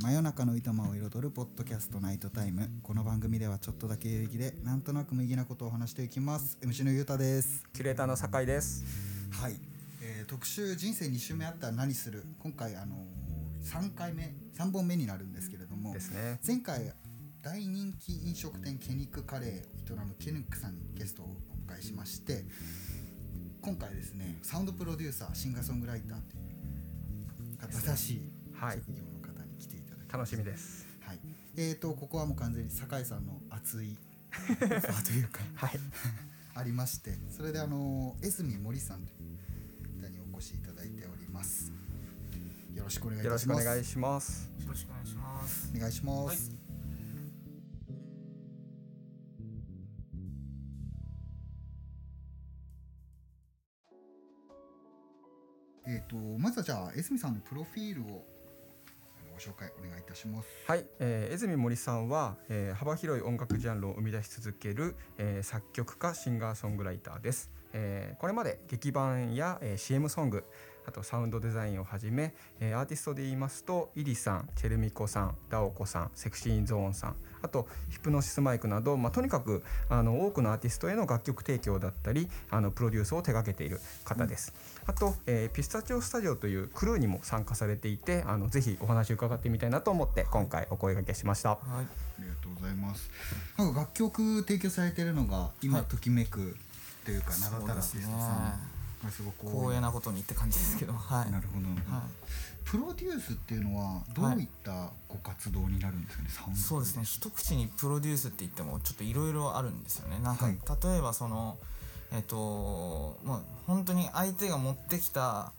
[0.00, 2.70] 真夜中のいとまを彩るポッドキャストナイトタイム。
[2.84, 6.56] この番組ではちょっとだけ有益でなんとなく無意義なことを話していきます。
[6.62, 7.64] MC のゆうたです。
[7.74, 8.84] キュレーターの酒井です。
[9.32, 9.56] はい、
[10.00, 12.22] えー特集人生2週目あったら何する？
[12.38, 15.92] 今回あのー、3回目3本目になるんですけれども。
[15.92, 16.38] ですね。
[16.46, 16.92] 前回
[17.42, 22.44] 大人気飲食店ケニックカレーを営むケニックさんにゲストをお迎えしまして
[23.62, 28.78] 今回ですねサウンドプロデューサーシンガーソングライターという方らしいはい。
[28.78, 29.17] 職業の
[30.10, 30.86] 楽しみです。
[31.02, 31.18] はい、
[31.56, 33.96] えーとここはもう完全に酒井さんの熱い
[34.32, 35.78] オファーというかはい。
[36.54, 41.70] ありましてそれであの江住森さんという方にお越しいただいております
[42.74, 44.50] よろしくお願いいよろしくおたします願いします。
[44.60, 45.72] よろしくお願いします。
[45.74, 46.58] お願いします、はい
[55.90, 58.37] えー、とまずはじゃあ江住さんのプロフィールを
[59.38, 67.52] ご紹介お願いいたしますはい、えー、泉森さんは、えー、幅広い音楽ジャンルを生み出し続ける、えー、作曲家シンガーソングライターです。
[67.72, 70.44] えー、これまで劇版や、えー、CM ソング
[70.88, 84.54] あとサウンドデザインをはじめ、えー、アーティストで言いますとイリさん、チェルミコさん、ダオコさん、セクシーゾーンさんあとヒプノシスマイクなど、まあ、とにかくあの多くのアーティストへの楽曲提供だったりあのプロデュースを手掛けている方です。
[84.86, 91.50] あと、えーピスタチオスタジオというクルーにも参加されていてあのぜひお話を伺ってみたいなと思って今回お声掛けしました。
[91.50, 91.58] はい。
[91.68, 93.10] ありがとうございます
[93.56, 96.56] なんか楽曲提供されてるのが今はいときめく
[97.04, 98.77] というか名だたるアーティストさん
[99.10, 101.30] すごく光栄なことにって感じですけど、はい。
[101.30, 102.02] なるほど、は
[102.64, 106.54] プロデュースっていうのはどういったご活動になるんですかね、サウンい。
[106.56, 107.04] ドそうですね。
[107.04, 110.18] 一口にプロデュースって言ってもちょっといろいろあるんですよね。
[110.20, 111.56] なんか、はい例えばその
[112.12, 115.52] えっともう本当に相手が持ってきた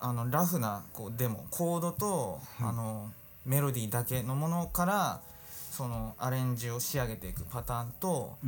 [0.00, 3.10] あのラフなこうデモコードと、はいあの
[3.46, 5.20] メロディーだけのものから
[5.76, 8.38] そのアレンジを仕上げていくパターンと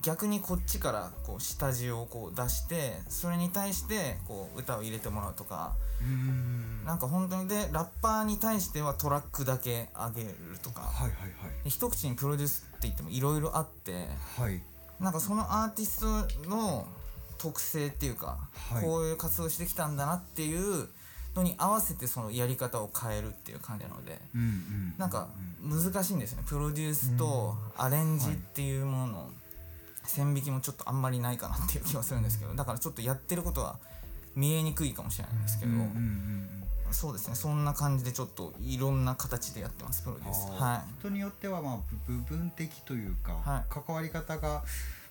[0.00, 5.74] 逆にこっちからこう下地をこう出してそれに対してこう歌を入れてもらうとか。
[5.98, 10.82] うなんか本当にでラッパーに対してはトラックだけ上げるとか。
[10.82, 11.30] はいはい
[11.64, 13.92] で一口にプロデュースって言ってもいろいろあって。
[13.92, 14.06] はい
[14.38, 14.62] はい。
[15.00, 16.00] なんかそのアーティス
[16.44, 16.86] トの
[17.38, 18.38] 特性っていうか、
[18.70, 18.84] はい。
[18.84, 20.88] こういう活動してきたんだなっていう
[21.36, 24.94] のに合わせてそのやり方を変えるっていう感じなのでうんうん。
[24.98, 25.28] なんか
[25.62, 26.44] 難しいんですよね。
[26.48, 29.30] プロデュースとアレンジっていうものの
[30.04, 33.78] 線引きもちょっとあんまりないかなっていう気はするんですけどだからちょっとやってることは
[34.34, 36.56] 見えにくいかもしれないんですけど、うんうんうん
[36.92, 37.34] そうですね。
[37.34, 40.50] そんな感じでちょっといろんな形でやってますプロデュース。
[40.52, 43.64] は人によってはまあ部部分的というか、はい。
[43.68, 44.62] 関わり方が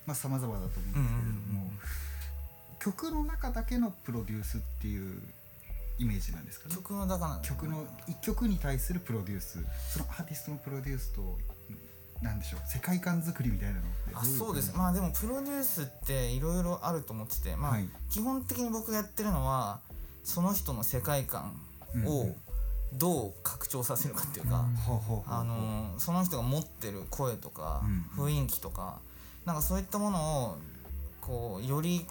[0.05, 1.79] まあ様々だと思うんですけれども、うんうんうん。
[2.79, 5.21] 曲の中だけのプロデュースっていう
[5.97, 6.75] イメージなんですかいね。
[6.75, 9.65] 曲のだから曲の一曲に対するプロデュース。
[9.93, 11.37] そのアーティストのプロデュースと
[12.21, 12.61] なんでしょう。
[12.67, 13.81] 世界観作りみたいなの
[14.13, 14.71] あそうです。
[14.71, 17.89] 感まあでもプロデュースっていろいろあると思っててまあ、はい。
[18.09, 19.79] 基本的に僕がやってるのは
[20.23, 21.55] その人の世界観
[22.05, 22.35] を
[22.93, 24.65] どう拡張させるかっていうか、
[25.27, 27.83] あのーその人が持ってる声とか、
[28.17, 28.25] うん。
[28.25, 28.99] 雰囲気とか
[29.45, 30.57] なんかそういったものを
[31.21, 32.05] こうより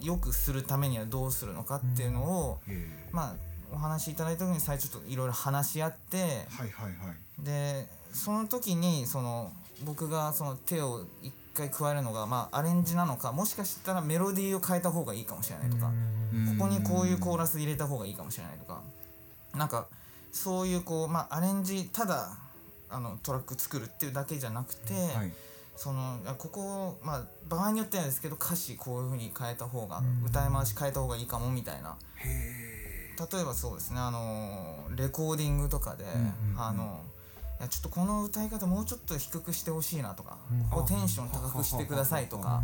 [0.00, 3.08] 良くするためにはどうするのかっていうのを、へえ。
[3.12, 3.34] まあ
[3.72, 7.44] お話しいただいた時に最初ちょっといろいろ話し合ってはいはいはい。
[7.44, 9.52] でその時にその
[9.84, 15.92] 僕がその手を一回加えるのが、まあ、アレンジなのかもしかしたらメロディーを変えた方がいいかもしれないとか、
[16.58, 18.80] ここにこういうコーラス入れた方がいいかもしれないとか
[19.54, 19.86] なんか
[20.32, 22.30] そういうこう、まあ、アレンジただ
[22.88, 25.32] あのトラック作るっていうだけじゃなくて、はい
[25.76, 31.96] そのあここを、まあ、場合によってはですけど歌詞こういう風に変えた方が、歌い回し変えた方がいいかもみたいな。
[32.24, 36.14] 例えばそうですねあのレコーディングとかで、んうん
[36.52, 36.60] うん。
[36.60, 37.00] あの
[37.60, 40.38] いやちょっとこの歌い方もうちょっと低くしてほしいなとか、
[40.70, 42.62] こうテンション高くしてくださいとか、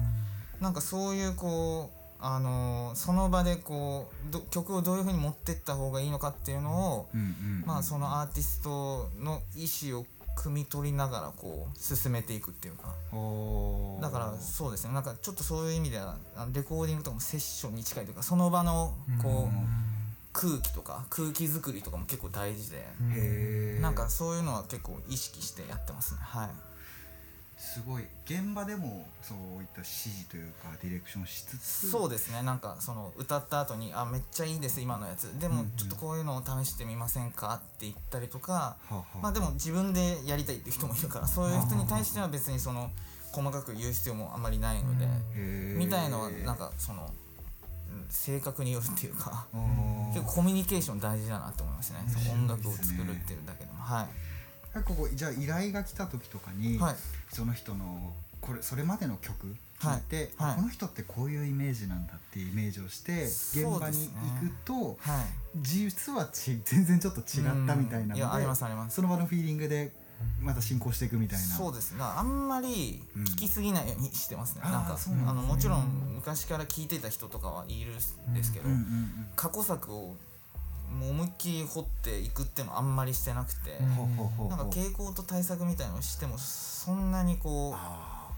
[0.61, 7.65] なんかそういうこうあのその場でこうど曲をどういう風に持ってった方がいいのかっていうのを、うんうん。
[7.67, 10.06] まあそのアーティストの意思を
[10.37, 12.94] 汲み取りながらこう進めていくっていうか。
[14.00, 14.94] だからそうですね。
[14.94, 16.17] なんかちょっとそういう意味では
[16.52, 19.56] レコーディングとかもセッションに近いというかその場のこう
[20.32, 22.87] 空気とか空気作りとかも結構大事で。
[23.81, 26.20] なんかそういうのは結構意識してやってますね。
[26.23, 26.72] はい
[27.62, 31.91] すごい現場でもそういった指示というかディレクションしつつ。
[31.91, 32.43] そうですね。
[32.43, 35.38] なんかその歌った後に「あめっちゃいいです今のやつ。
[35.38, 42.91] でもちょっとこういうのを試してみませんか?」って言ったりとかはあはあまあでも自分でやりたいっていう人もいるからそういう人に対しては別にその
[43.31, 45.79] 細かく言う必要もあまりないのでへー。
[45.79, 47.14] みたいのはなんかその
[48.11, 49.47] 性格によるっていうか
[50.12, 52.05] 結構コミュニケーション大事だなと思いますね。
[52.09, 53.81] その音楽を作るっていうだけでも。
[53.81, 54.31] はい
[54.75, 56.95] なんかこうじゃあ依頼が来た時とかに、はい。
[57.33, 60.49] その人のこれそれまでの曲聞いて、はい。
[60.49, 60.57] はい。
[60.57, 65.27] この人ってこういうイメージなんだっていうイメージをして現場に行くと、はい。
[65.61, 68.17] 実はち全然ちょっと違ったみたいなのでうん。
[68.17, 68.97] いやありますあります。
[68.97, 69.93] その場のフィーリングで
[70.41, 71.45] また進行していくみたいな。
[71.45, 71.99] そうですね。
[72.01, 74.99] あんまり聞きすぎないようにしてますね、うんなんかね。
[75.27, 78.69] あのもちろん昔から聞いてた人とかはいるんですけど、
[79.37, 80.17] 過去作を
[80.93, 84.49] もう思いっきり掘っていくっていうのはあんまりしてなくて、ほうほうほうほう。
[84.49, 88.31] なんか傾向と対策みたいのをしてもそんなにこあ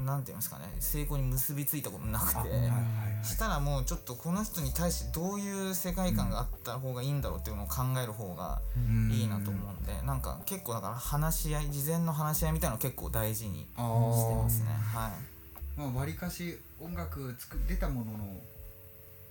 [0.00, 2.76] うなんていうんですかね成功に結びついたことなくて、ーあはいはいは
[3.22, 3.24] い。
[3.24, 9.10] したらもうちょっとこの人に対してどういう世界観があった方がいいんだろうっていうのを考える方がうん。
[9.10, 14.66] いいなと思うんで、なんか結構だから話し合い事前の話し合いみたいなのを結構大事にしてあますね。
[14.70, 15.80] はい。
[15.80, 18.18] まあ、割かし音楽作出たものの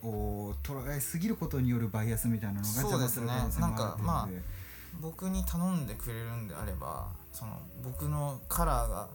[0.09, 4.48] を捉えすぎることによるバイアスみたいなのがそうですね邪魔する可能性もあるなんかっていうので
[5.01, 9.07] 僕に頼んでくれるんであればその僕のカラーが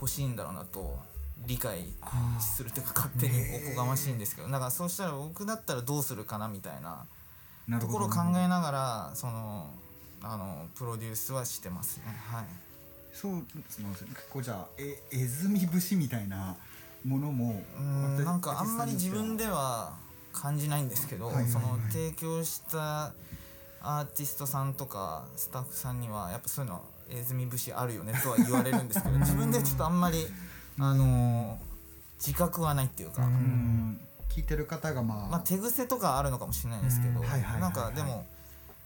[0.00, 0.98] 欲しいんだろうなと
[1.46, 1.84] 理解
[2.40, 3.34] するというか勝手に
[3.68, 4.48] おこがましいんですけど。
[4.48, 7.06] だからそうしたら僕だったらどうするかなみたいな
[7.80, 9.70] ところを考えながらその
[10.22, 12.04] あのプロデュースはしてますね。
[12.30, 12.44] はい。
[13.12, 13.86] そうなんですね。
[13.96, 16.56] 結構じゃあえ絵積み節みたいな
[17.04, 19.94] ものもんなんかあんまり自分ででは
[20.32, 23.12] 感じないんですけど、その提供した
[23.82, 30.26] アーティストさんとかスタッフさんにはやっぱそういうの絵積み節あるよねとは言われるんですけど 自分ではちょっとあんまり
[30.78, 31.70] あのー
[32.20, 33.26] 自覚はないっていうか、う
[34.28, 38.26] 聞いてる方がまあ、まあ手癖とかあるのかもしれないですけど、なんかでも、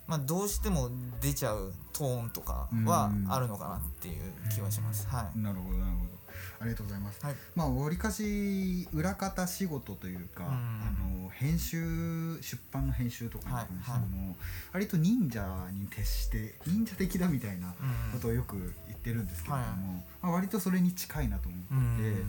[0.07, 0.89] まあ、どうしても
[1.21, 5.09] 出ちゃうトーンとかはあるのかなっていう気はします。
[5.09, 5.39] はい。
[5.39, 6.14] なるほどなるほど
[6.61, 7.35] ありがとうございます、はい。
[7.55, 10.51] まあわりかし裏方仕事というか、うん。
[10.51, 14.37] あの編集出版の編集とかに関しても、はい。
[14.73, 20.03] 割と忍者に徹して忍者的だみたいなうんことをよく言ってるんですけれども、はい。
[20.23, 22.29] まあ、割とそれに近いなと思っていて、うん。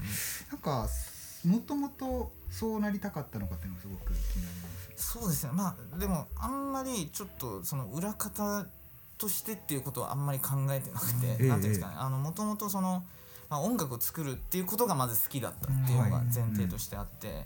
[0.51, 0.87] なんか
[1.45, 5.11] もともとそうなりたかったのかっていうのがすごく気になります。
[5.13, 5.51] そうですね。
[5.53, 8.65] まあでもあんまりちょっとその裏方
[9.17, 11.47] としてっていうことはあんまり考えてなくて、ええ。
[11.47, 11.95] なんていうんですかね。
[11.97, 13.03] あのもともとその、
[13.49, 17.45] まあ、音楽を作るっていうことがまず好きだったっていうのが前提としてあって、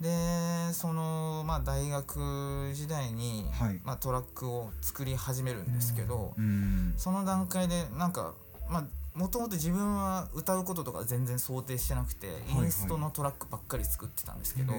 [0.00, 3.80] でそのまあ大学時代に、はい。
[3.84, 6.94] まあ、トラックを作り始めるんですけど、うん。
[6.96, 8.34] その段階でなんか
[8.68, 8.84] まあ
[9.14, 12.64] もともと自分は歌うこととか全然想定してなくて、いはい。
[12.64, 14.72] インストのトラックばっかり作ってたんですけど、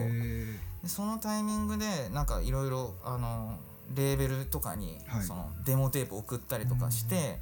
[0.86, 3.58] そのタイミングでなんかいろいろあの
[3.96, 5.24] レーベルとかにはい。
[5.24, 7.40] そのデモテープ送ったりとかして、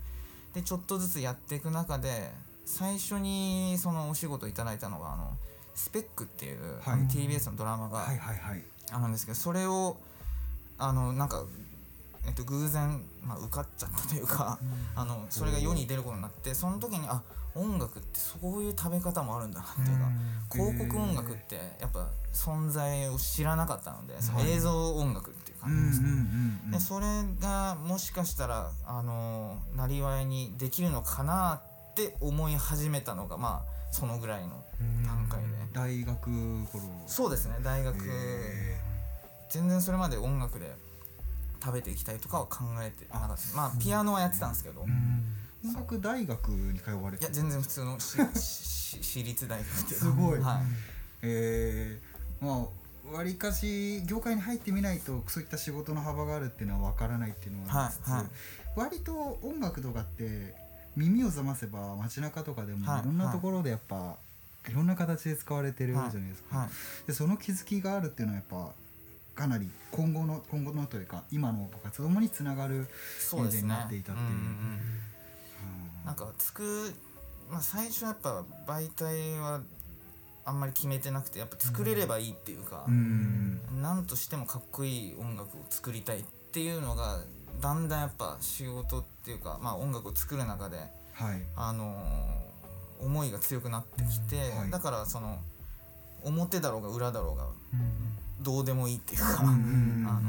[0.53, 2.31] でちょっとずつやっていく中で
[2.65, 5.31] 最初にそのお仕事いただいたのがあの
[5.75, 6.99] スペックっていう、はい。
[7.07, 9.97] TBS のドラマがあるんですけどそれを
[10.77, 11.43] あのなんか、
[12.27, 14.59] えっと、偶然、まあ、受かっちゃったというか、
[14.95, 17.21] あのそれが世に出ることになってその時にあ
[17.53, 20.09] 音楽ってそういう食べ方もあるんだなっていうか。
[20.51, 26.07] 広告音楽ってやっぱ存在を知らなかったので、その映像音楽っていううんうん感じですね。
[26.65, 26.71] うん。
[26.71, 27.05] でそれ
[27.41, 31.70] がもしかしたらあのなりわいにできるのかなって
[32.19, 34.63] 思い始めたのがまあそのぐらいの
[35.05, 36.29] 段階で、大学
[36.65, 36.83] 頃。
[37.07, 38.77] そうですね大学、へ
[39.49, 40.73] 全然それまで音楽で
[41.63, 43.57] 食べていきたいとかは考えてなかった。
[43.57, 50.39] まあピアノはやってたんですけど、音楽大学に通われてや全然普通の 私立大学っていうかすごい。
[50.39, 50.63] はい。
[51.23, 52.67] えー、ま
[53.13, 58.29] あわりかし業界に入ってみないとそういった仕事の幅があるっていうのは分からないっていうのはありつつ、はいはい。
[58.75, 60.55] 割と音楽とかって
[60.95, 64.15] 耳を覚ませば街中とかでもはいいろんなところでやっぱ、
[64.69, 66.69] い、ろんな形で使われてるじゃないですか、はい。
[67.07, 68.71] でその気づきがあるっていうのはやっぱ
[69.41, 72.87] かなり今後の今後のというか今の活動につながる
[73.19, 73.61] そうですね。
[73.63, 74.27] になっていたっていう。
[74.29, 74.45] うんうんうん。
[74.45, 74.79] うん
[76.05, 76.93] なんかつく、
[77.51, 79.61] まあ、最初やっぱ媒体は
[80.45, 83.59] あんまり決めてなくてやっぱ作れればいいっていうかう、ん。
[83.81, 87.19] なんとしてもかっこいい音楽を作りたいっていうのが
[87.59, 91.41] だんだんやっぱ仕事っていうか、まあ、音楽を作る中で、はい。
[91.55, 92.51] あのー
[93.03, 94.69] 思いが強くなってきて、はい。
[94.69, 95.39] だからその
[96.23, 97.47] 表だろうが裏だろうが
[98.41, 100.21] どうでもいいっていうか、うんうんあの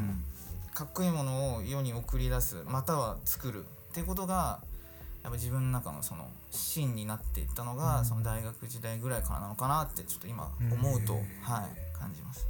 [0.75, 4.61] かっこいいものを世に送り出すまたは作るっていうことが
[5.23, 8.05] やっぱ自分の中のその芯になっていったのが、うん。
[8.07, 11.19] その大学時代ぐらいからなのかなってちょっと今思うと、うん。
[11.43, 12.47] はい感じます。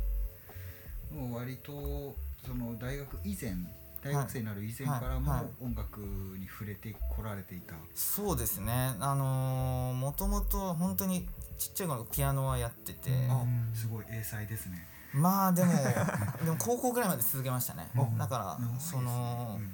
[1.12, 2.14] もう割と
[2.46, 3.54] その大学以前
[4.02, 8.94] 大学生になる以前からもはいはい音楽に触れてこられていた、そうですね。
[8.98, 11.28] あのーもともと本当に
[11.58, 13.30] ちっちゃい頃ピアノはやってて、うん。
[13.30, 13.44] あ
[13.74, 14.86] すごい英才ですね。
[15.14, 15.72] まあでも
[16.44, 17.88] でも高校ぐらいまで続けましたね。
[17.96, 19.70] あだからそのうんうん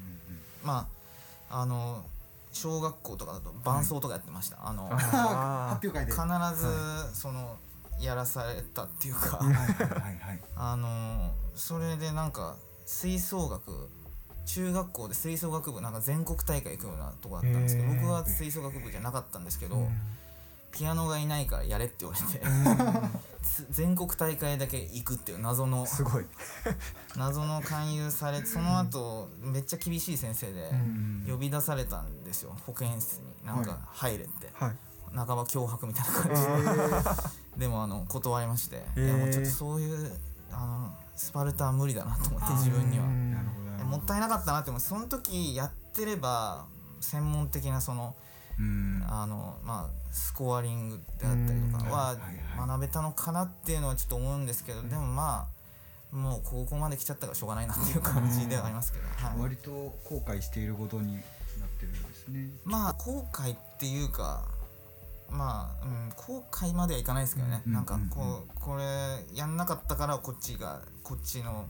[0.63, 0.87] ま
[1.49, 2.05] ああの
[2.53, 6.13] 小学校とかだと伴奏とかやってました、あのああ発表会で。
[6.13, 6.23] 必
[6.61, 7.57] ずその
[7.99, 9.39] やらされたっていうか。
[9.39, 10.43] はいはいはいはい。
[10.57, 12.57] あのそれでなんか
[12.87, 13.91] 吹奏楽
[14.49, 19.89] 中学校で吹奏楽部なんか全国大会行くようなとこだったんですけど僕は吹奏楽部じゃなかったんですけど、うん。
[20.73, 22.47] ピアノがいないからやれって言われて
[23.43, 26.25] つ全国大会だけ行くっていう謎のすごい。
[27.17, 31.25] 謎の勧誘されてその後めっちゃ厳しい先生でうん。
[31.31, 33.47] 呼び出されたんですよ保健室に。
[33.47, 34.73] なんか入れって、はい。
[35.15, 37.05] 半ば脅迫みたいな感
[37.55, 37.61] じで。
[37.67, 39.05] でもあの断りまして、へー。
[39.05, 40.13] いやもうちょっとそういう
[40.53, 43.07] あのスパルタは無理だなと思って自分には。
[43.07, 44.81] なるほどもったいなかったなって思う。
[44.81, 46.67] その時やってれば
[47.01, 48.15] 専門的なその
[48.59, 49.05] うん。
[49.09, 52.17] あのまあスコアリングであったりとかは
[52.67, 55.49] 学べたのかなっていうのはちょっと思うんですけどでもま
[56.13, 61.23] あもうここまで来ちゃったからしょうがないなっていう感じではありますけど、はい、割と後悔していることになっ
[61.79, 62.51] てるんですね。
[62.65, 64.47] まあ後悔っていうか
[65.31, 68.09] まあ、うん、後悔まではいかないですけどね、うんなんかうん。
[68.09, 68.85] こうこれ
[69.35, 71.67] やんなかったからこっちがこっちの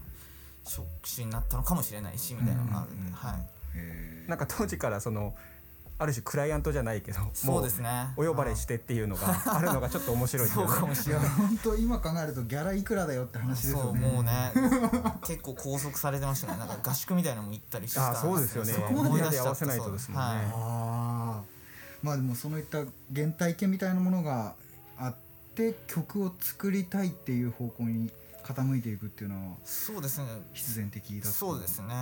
[0.69, 3.09] 職種になったのかもしれないしみたいなのがあるんで、うんうん。
[3.09, 4.29] うんはい。
[4.29, 5.35] なんか当時からその
[6.01, 7.91] ある種クライアントじゃないけどそうですね。
[8.17, 11.29] お呼ばれしてっていうのがあるのがちょっと面白いですそうかもしれない。
[11.29, 14.53] 本当今考えるとギャラいくらだよって話ですそうよねもうね
[15.27, 16.59] 結構拘束されてましたね。
[16.59, 18.73] なんか合宿みたいなのも行ったりしたあそうですよね。
[18.75, 20.25] そこまで出しちゃったみんなで合わせないとですもんね。
[20.25, 21.43] はいああ
[22.03, 22.79] まあでもそのいった
[23.13, 24.55] 原体験みたいなものが
[24.99, 25.15] あっ
[25.57, 28.13] て曲を作りたいっていう方向に
[28.49, 30.27] 傾いていくっていうのはそうですね。
[30.55, 31.95] 必然的だそうですね。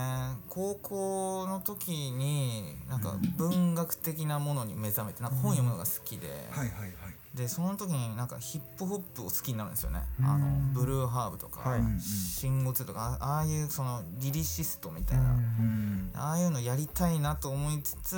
[0.48, 6.92] 高校の時になんか文学的なものに目覚めてなんか本読むのが好きで、はいはいはい。
[7.36, 10.26] でその時になんかヒップホップを好きになるんですよね、うん。
[10.26, 11.80] あの BLUE HERB とか、はい。
[12.00, 15.26] シンゴツとかあああいうそのリリシストみたいな、う
[15.62, 18.16] んああいうのやりたいなと思いつつ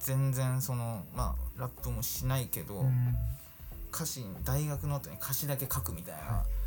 [0.00, 2.84] 全然そのまあラップもしないけど、
[3.92, 6.20] 歌詞に大学ノートに歌詞だけ書くみたいな。
[6.20, 6.57] へー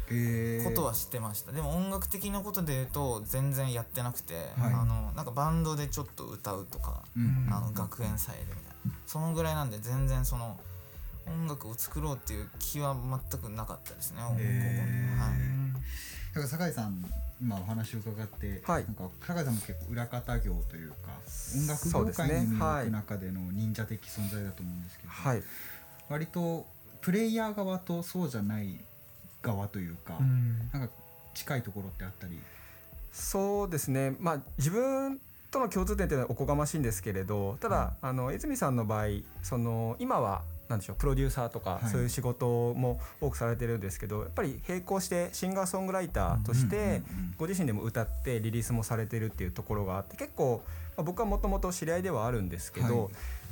[0.64, 4.74] ことは知ってました、でも音楽的なことで言うと全然やってなくて、はい。
[4.74, 7.48] あのなんかバンドでちょっと歌うとか、うん。
[7.52, 8.92] あの学園祭でみたいな。
[9.06, 10.60] そのぐらいなんで全然その
[11.28, 14.22] 音楽を作ろうっていう気は全くなかったですね。
[14.22, 15.40] 高校にへーはい。
[16.34, 17.06] だから酒井さん
[17.42, 18.86] 今お話を伺って、はい。
[18.86, 20.96] なんか酒井さんも結構裏方業というか
[21.56, 25.44] 音楽業界に身をはい置く中での忍者的存在だと思うんですけど、はい。
[26.10, 26.66] 割と
[27.02, 28.80] プレイヤー側とそうじゃない
[29.42, 30.18] 側というか、
[30.74, 30.94] なんか
[31.34, 32.40] 近いところってあったり？
[33.12, 34.16] そうですね。
[34.20, 35.20] まあ自分
[35.50, 39.08] との共通点っていうのはおこがましいんですけれどただ、あの泉さんの場合
[39.44, 41.90] その今はなんでしょうプロデューサーとか、はい。
[41.90, 47.02] そういう仕事も多くされてるんですけどやっぱり並行してシンガーソングライターとして、うんうんうん。
[47.38, 50.64] ご自身でも歌ってリリースもされてるっていうところがあって結構、
[50.96, 53.12] まあ、僕はもともと知り合いではあるんですけど、はい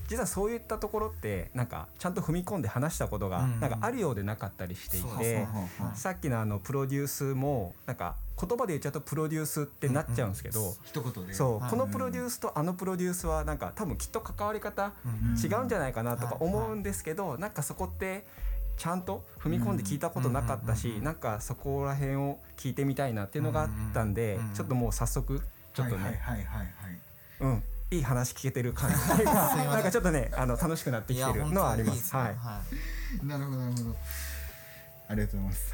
[0.10, 3.60] 実はそういったところってなんかちゃんと踏み込んで話したことがうん。
[3.60, 5.46] なんかあるようでなかったりしていて、
[5.94, 11.34] さっきのあのプロデュースもなんか言葉で言っちゃうとプロデュースってなっちゃうんですけど、一言で。
[11.34, 11.70] そう、はい。
[11.70, 18.26] このプロデュースとあのプロデュースはなんか多分きっと関わり方うん違うんじゃないかなとかうん思うんですけど、なんかそこって
[18.78, 25.42] ちゃんと踏み込んで聞いたことなかったし、なんかそこら辺を聞いてみたいなっていうのがあったんで、ちょっともう早速
[25.74, 26.70] ちょっとね、はいはいはいはいはい。
[27.42, 29.68] うんいい話聞けてる感じっていうかすいません。
[29.70, 32.16] なんかちょっとねあの楽しくなってきてるのはあります。
[32.16, 32.36] はいい。
[32.36, 32.62] は
[33.24, 33.26] い。
[33.26, 33.96] なるほどなるほど。
[35.08, 35.74] ありがとうございます、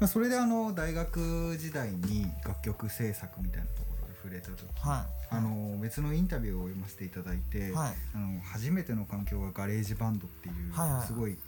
[0.00, 5.34] まあ、それであの大学時代に楽曲制作みたいなところで触れた時はい。
[5.36, 7.94] あの別のインタビューを読ませていただいて、はい。
[8.14, 11.06] あの初めての環境が GarageBand っていう、はいはい。
[11.06, 11.38] すごい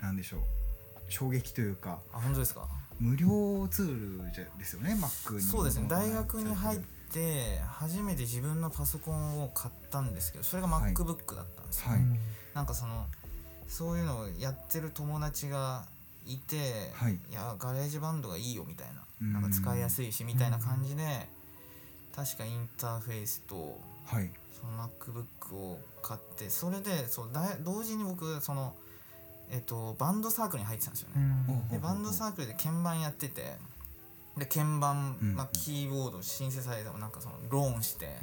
[0.00, 0.40] なんでしょう。
[1.10, 2.66] 衝撃というかあ本当ですか？
[3.00, 5.86] 無料ツールじゃですよね Mac にそうですね。
[5.88, 6.97] 大学に入って
[7.66, 10.92] 初めて自分のパソコンを買ったんですけどそれがはい。
[10.92, 12.00] MacBook だったんですよ、はい。
[12.54, 13.06] なんかその
[13.68, 15.84] そういうのをやってる友達が
[16.26, 17.18] いて、はい。
[17.32, 18.88] や GarageBand がいいよみたい
[19.22, 19.32] うん。
[19.32, 21.28] ななんか使いやすいしみたいな感じで
[22.14, 24.30] 確かインターフェースとはい。
[24.60, 28.74] その MacBook を買ってそれでそうだ同時に僕その
[29.50, 33.56] えっとバンドサークルに入ってたんですよね、でバンドサークルで鍵盤やってて
[34.38, 38.16] で鍵盤、うんまあ、キーボードシンセサイザーもなんかそのローンして、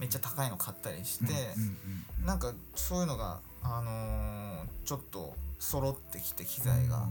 [0.00, 1.24] めっちゃ高いの買ったりして、
[1.56, 7.06] うんうんうんなんかそういうのが、あのーちょっと揃ってきて機材が、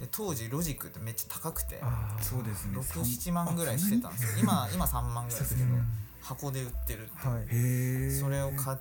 [0.00, 1.80] で当時ロジックってめっちゃ高くて
[2.20, 2.78] そうですね。
[2.78, 4.42] 67万ぐらいしてたんですよ。
[4.42, 5.74] 今 今3万ぐらいですけど
[6.20, 7.42] 箱で売ってるってはい。
[7.42, 8.78] へえそれを買っ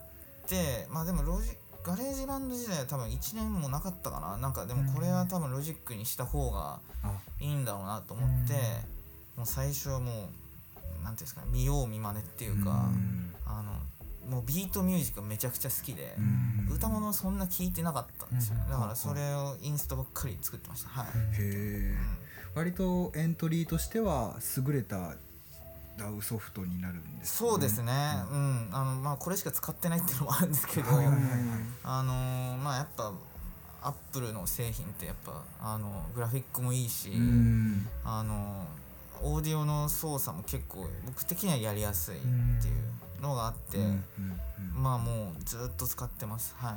[0.48, 4.38] てまあでもロジッ GarageBand 時代は多分1年もなかったかな。
[4.38, 7.14] なんかでもこれは多分ロジックにした方があ。
[7.40, 8.56] いいんだろうなと思って、
[9.38, 13.34] もう最初はもうなんていうんですかね見よう見まねっていうか、うん。
[13.46, 13.72] あの
[14.30, 16.76] もう beat music がめちゃくちゃ好きで、うん。
[16.76, 18.56] 歌物そんな聞いてなかったんですよ。
[18.56, 18.72] ね、うん。
[18.72, 20.90] だからそれをインストばっかり作ってました。
[20.90, 21.96] はい、へえ
[22.56, 25.14] 割とエントリーとしては優れた
[25.98, 27.94] DAW ソフトになるんですかそうですね。
[28.32, 31.16] うん、あのまあこれしか使ってないっていうのもあるんですけど、はいはいはい。
[31.16, 31.32] はい
[31.84, 33.14] あのーまあやっぱ
[33.82, 37.88] アップルの製品ってやっぱあのグラフィックもいいし、うん。
[38.04, 38.66] あの
[39.22, 42.72] オーディオの操作も結構僕的にはやりやすいってい
[43.20, 43.78] うのがあって、
[44.76, 46.56] まあもうずっと使ってます。
[46.58, 46.74] はい。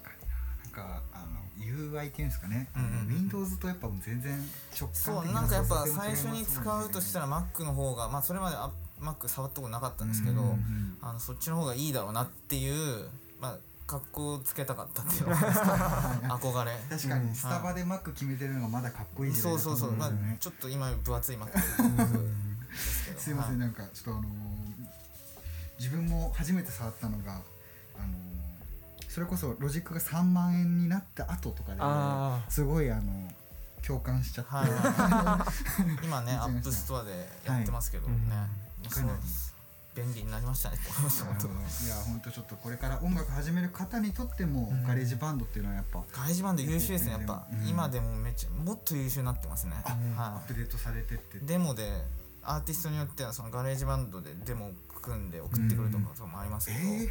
[0.00, 0.24] 確かに。
[0.72, 3.14] ななんかあの UI っていうんですかね、うんうんうん。
[3.14, 4.32] Windows とやっぱ全然
[4.78, 10.42] 直感そうなんかやっぱ最初に使うとしたら Mac の方がまあそれまであ Mac 触ったことなかったんですけど、
[11.02, 13.08] あのそっちの方がいいだろうなっていう
[13.40, 15.36] まあ格好つけたかったっていうの
[16.38, 16.72] 憧れ。
[16.88, 24.24] 確かにスタバで Mac 決めてるのがまだかっこいい時代そうそうそう、まあちょっと今分厚いすけどすいません、はなんかちょっとあのー
[25.78, 27.36] 自分も初めて触ったのがあ
[27.98, 33.30] のーそれこそロジックが3万円になった後とかですごいあの
[33.86, 36.02] 共感しちゃって、はい。
[36.02, 38.48] 今ね App Store でやってますけどね、はい。
[38.48, 38.54] も
[38.90, 39.22] うそうかなり
[39.94, 40.78] 便利になりましたね。
[41.86, 44.84] いや本当ちょっとこれから音楽始める方にとっても、うん。
[44.84, 47.68] GarageBand っていうのはやっぱ GarageBand 優秀ですねやっぱ、うん。
[47.68, 51.38] 今でもめっちゃもっと優秀になってますね、あはアップデートされてって。
[51.38, 51.90] い、デモで
[52.42, 57.08] アーティストによってはその GarageBand でデモ組んで送ってくるとかもありますけど、え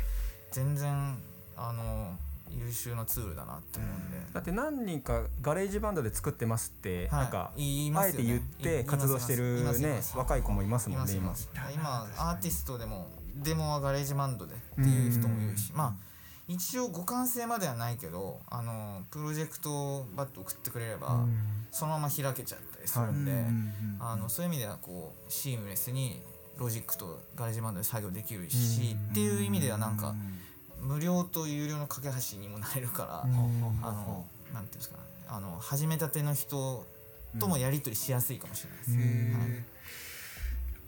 [0.51, 1.17] 全然
[1.55, 2.17] あの
[2.57, 7.21] 優秀なツールだなって思うんで、だって何人か GarageBand で作ってますって、はい。
[7.23, 8.31] なんか言いますよね。
[8.31, 11.33] あえて言って活動してるね若い子もいますもんね今。
[11.73, 15.93] 今アーティストでもデモは GarageBand でっていう人もいるしまあ
[16.47, 21.25] 一応互換性まではないけどあのプロジェクトをバッと送ってくれれば、
[21.71, 26.21] そのまま開けちゃったりするんで、うんうんうんあのそういう意味ではこうシームレスに
[26.57, 29.97] ロジックと GarageBand で作業できるし、っていう意味ではなん。
[29.97, 30.13] か
[30.83, 33.33] 無料と有料の架け橋にもなれるから、うん。
[33.81, 36.85] あのなんていうんですかねあの始めたての人
[37.39, 39.49] ともやり取りしやすいかもしれないです、へはい。
[39.49, 39.63] え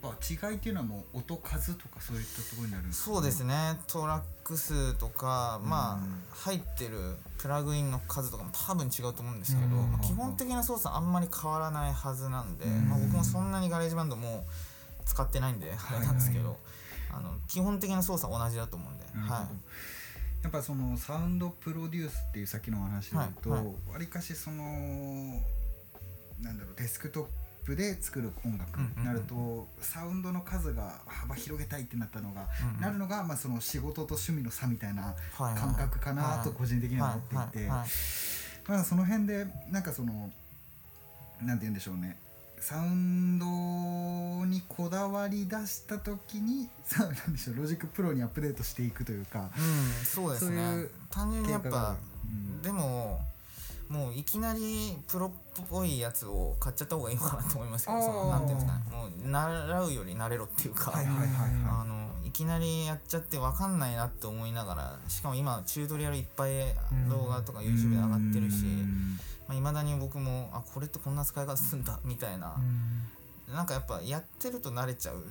[0.02, 3.10] やっぱ違いっていうのはもう音数とかそういったところになるんですか？
[3.12, 3.80] そうですね。
[3.88, 6.12] トラック数とか、まうん。
[6.12, 9.90] あ入ってるプラグインの数とかも多分違うと思うんですけど、うん。
[9.90, 12.88] まあ基本的な操作あんまり変わらないはずなんで、うん。
[12.88, 14.44] まあ、僕もそんなに GarageBand も
[15.06, 16.56] 使ってないんであれなんですけど、
[17.12, 19.46] あの基本的な操作同じだと思うんで、はい。
[20.42, 23.74] やっぱそのサウンドプロデュースっていう先のお話で言うと、はいはい。
[23.92, 24.64] わりかしその
[26.40, 27.26] なんだろうデスクトッ
[27.64, 32.80] プで作る音楽うんうんうんになると、サウンドの数が幅広げたいってなったのが、うんうん。
[32.80, 37.84] なるのが、まあ、その仕事と趣味の差みたいな感覚かなと個人的には思っていて、ま
[38.80, 40.30] あその辺でなんかその
[41.42, 42.16] なんて言うんでしょうね
[42.60, 50.86] サウンドにこだわり出した時に さなんでしょう Logic Pro にアップデートしていくというかうんそうですね。
[51.10, 52.62] 単純にやっぱうん。
[52.62, 53.20] でも
[53.88, 58.84] もういきなりプロっぽいやつを買っちゃった方がいいのかなと思いますけどそのなんていうんですかね。
[58.90, 61.06] もう習うより慣れろっていうか、はい
[62.36, 66.50] きなりやっちゃって分かんないなって思いながらしかも今チュートリアルいっぱい
[67.08, 69.18] 動画とかい YouTube で上がってるしうん。
[69.18, 72.56] いまあ、未だに僕もあこれってこんな使い方するんだみたいな、
[73.52, 75.22] なんかやっぱやってると慣れちゃう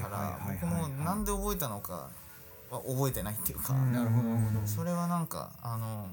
[0.00, 2.10] から僕もなんで覚えたのか
[2.70, 3.92] は覚えてないっていうか、うん。
[3.92, 4.22] なるほ
[4.60, 6.08] どそれはなんかあの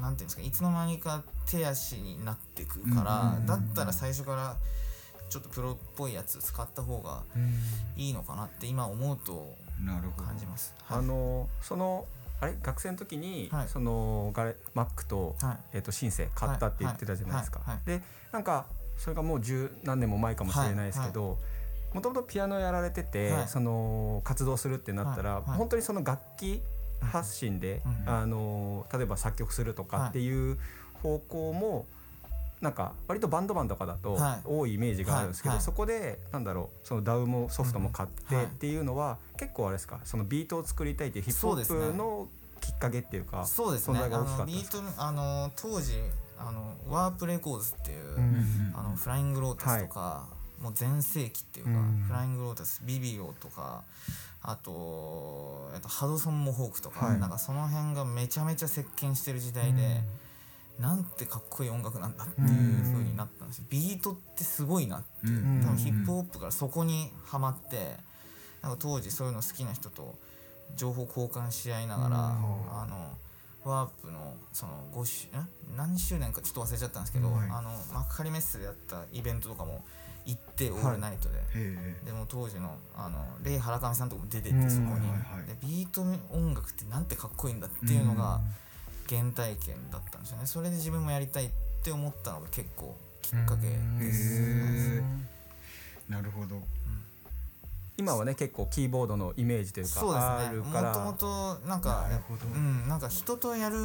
[0.00, 3.46] なんていうんですかいつの間にか手足になってくから、うんうんうんうん。
[3.46, 4.56] だったら最初から
[5.28, 7.22] ちょっとプロっぽいやつ使った方が
[7.96, 9.54] いいのかなって今思うと
[10.16, 10.74] 感じます。
[10.84, 10.98] はい。
[10.98, 12.06] あのその
[12.42, 12.56] あれ？
[12.62, 13.68] 学生の時に、はい。
[13.68, 15.58] そのガレ Mac と,、はい。
[15.74, 17.60] えっとシンセ買ったって言ってたじゃないですか。
[17.60, 17.74] はい。
[17.76, 17.86] はい。
[17.86, 18.02] で
[18.32, 18.66] なんか
[18.98, 21.38] それがもう十何年も前かもしれないですけど。
[21.92, 23.48] もともとピアノやられてて、はい。
[23.48, 25.42] その活動するってなったら、はい。
[25.42, 25.58] はい。
[25.58, 26.62] 本当にその楽器
[27.02, 28.08] 発信で、うん。
[28.08, 30.58] あの例えば作曲するとかっていう
[31.02, 31.84] 方向も
[32.62, 34.40] なんか割とバンドマンとかだとはい。
[34.44, 38.44] 多いイメージがあるんですけど、そこでなんだろうその DAW もソフトも買ってはい。
[38.44, 42.28] っていうのは結構あれですかそのビートを作りたいっていうヒップホップの
[42.60, 43.98] きっかけっていうかそうですね。
[43.98, 45.94] 存在が大きかあのビートあの当時
[46.38, 50.28] あのワープレコーズっていう、うんあのフライングロータスとか、
[50.60, 53.82] もう全盛期っていうか、うんフライングロータスビビオとか
[54.42, 57.20] あととハドソン・モホークとか、はい。
[57.20, 60.00] なんかその辺がめちゃめちゃ席巻してる時代で、
[60.78, 62.48] なんてかっこいい音楽なんだっていう
[62.82, 65.60] 風になったんですよ、ビートってすごいなっていう、うん。
[65.62, 67.96] 多分ヒップホップからそこにはまって
[68.62, 70.16] なんか当時そういうの好きな人と
[70.76, 72.14] 情報交換し合いながら、うん。
[72.80, 73.18] あの
[73.64, 77.48] ワープのその5周ん何周年かちょっと忘れちゃったんですけど、はい。
[77.48, 79.84] あの幕張メッセでやったイベントとかも
[80.24, 81.96] 行ってオールナイトで、へえ。
[82.04, 84.64] でも当時のあのレイ・ハラカミさんとかも出てうん。
[84.64, 85.46] てそこに、はいはいはい。
[85.46, 86.02] でビート
[86.34, 88.40] 音楽ってなんてかっこいいんだっていうのが
[89.14, 90.46] 原体験だったんですよね。
[90.46, 91.50] それで自分もやりたいっ
[91.84, 93.66] て思ったのが結構きっかけ
[94.02, 95.02] です、
[96.08, 96.62] なるほど。
[97.98, 100.32] 今はね結構キーボードのイメージというかそうですね。
[100.32, 100.88] あるから。
[100.88, 102.46] もともとなんかなるほど。
[102.46, 103.76] うんなんか人とやる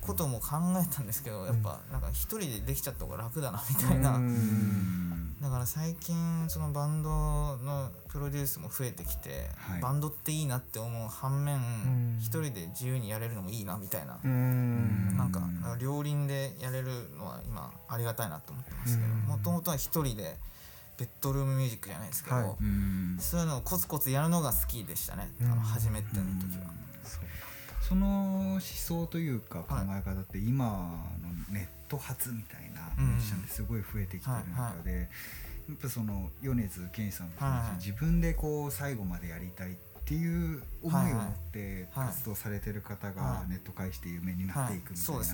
[0.00, 5.07] ことも考えたんですけどやっぱなんか一人でできちゃった方が楽だなみたいな、うんうん
[5.40, 6.16] だから最近
[6.48, 9.80] そのバンドのプロデュースも増えてきて、はい。
[9.80, 12.18] バンドっていいなって思う反面ん。
[12.18, 15.16] 一人で自由にやれるのもいいなみたいな、うん。
[15.16, 15.40] なんか
[15.80, 19.20] 両輪でやれるのは今ありがたいなと思ってますけどうん。
[19.20, 20.36] もともとは一人で
[20.98, 22.46] ベッドルームミュージックじゃないですけど、はい。
[22.60, 23.16] うん。
[23.20, 25.50] そういうのをコツコツやるのが好きでしたね、あうん。
[25.50, 26.87] の初めての時は。
[27.88, 30.64] その思想というか考え方って今
[31.22, 35.08] のネット発みたいなミュージシャンですごい増えてきてる中で
[35.68, 37.76] やっぱその米津玄師さんもそうだしはいはい。
[37.76, 39.74] 自分でこう最後までやりたいっ
[40.04, 43.50] ていう思いを持って活動されてる方がはい。
[43.50, 45.24] ネット介して有名になっはいていくみたいな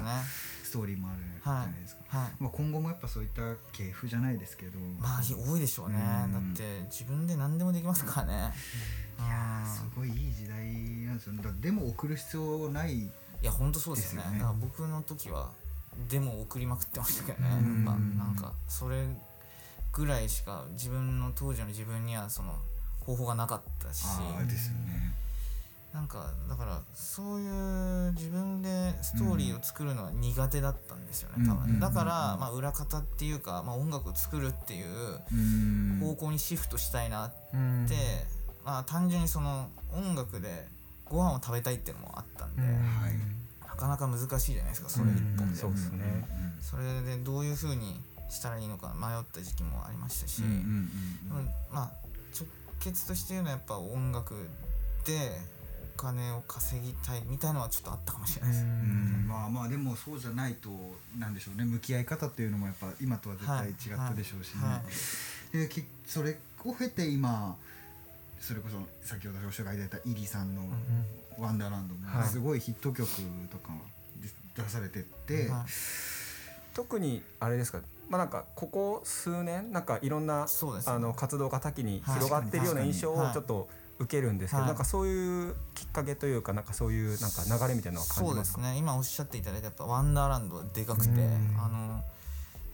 [0.63, 2.03] ストーリーもあるじゃないですか。
[2.09, 2.31] はい。
[2.41, 4.79] まあ今後もやっぱそういった系譜じゃないですけど。
[4.99, 6.33] まあ多いでしょうね、うん。
[6.33, 8.53] だって自分で何でもできますからね。
[9.19, 10.59] うんすごいいい時代
[11.07, 11.35] なんですよ。
[11.41, 13.11] だでも送る必要ないい
[13.43, 14.23] や本当そうですね。
[14.33, 14.39] ね。
[14.39, 15.53] だから僕の時は
[16.11, 17.49] デモを送りまくってましたけどね。
[17.51, 19.07] やっうんぱなんかそれ
[19.93, 22.57] ぐらいしか自分の当時の自分にはその
[22.99, 24.05] 方法がなかったし。
[24.09, 25.15] ああですよね。
[25.93, 28.54] なんかだからそういう自分で
[29.05, 32.41] ストーリーを作るのは苦手だったんですよね多うん分だからうん。
[32.41, 36.01] まあ裏方っていうかまあ音楽を作るっていううん。
[36.01, 37.87] 方向にシフトしたいなってうん。
[38.65, 40.67] まあ単純にその音楽で
[41.05, 42.63] ご飯を食べたいっていうのもあったんで、
[43.69, 46.27] なかなか難しいじゃないですかそれ一本で、そうですね。
[46.63, 50.43] それでどういうふうにしたらいいのか迷った時期もありましたし、
[51.71, 51.91] まあ
[52.35, 52.49] 直
[52.81, 54.35] 結として言うのはやっぱ音楽
[55.05, 55.39] で
[55.97, 59.27] お金を稼ぎたいみたいのはちょっとあったかもしれないです、うん。
[59.29, 60.69] まあまあでもそうじゃないと
[61.19, 61.65] なんでしょうね。
[61.65, 64.55] 向き合い方っていうのもやっぱ今とは絶対違ったでしょうし。
[64.55, 64.83] ね、は
[65.55, 65.57] い。
[65.57, 67.57] できそれを経て今
[68.41, 68.77] それこそ
[69.07, 70.63] 先ほどご紹介いただいたイリさんの
[71.39, 72.29] 「ワンダーランド」もはい。
[72.29, 73.09] すごいヒット曲
[73.51, 73.71] とか
[74.57, 75.65] 出されてって、はい。
[76.75, 77.81] 特にあれですか？
[78.11, 80.51] まあなんかここ数年なんかいろんなね。
[80.87, 82.15] あの活動が多岐にはい。
[82.17, 83.33] 広がってるような印象をはい。
[83.33, 84.69] ちょっと受けるんですけど、はい。
[84.69, 88.61] なんかそういうきっかけというかなんかそういうなんか流れみたいなのは感そうでじますか？
[88.61, 88.77] すね。
[88.79, 91.57] 今おっしゃっていただいたやっぱワンダーランドはでかくてうん。
[91.59, 92.05] あの、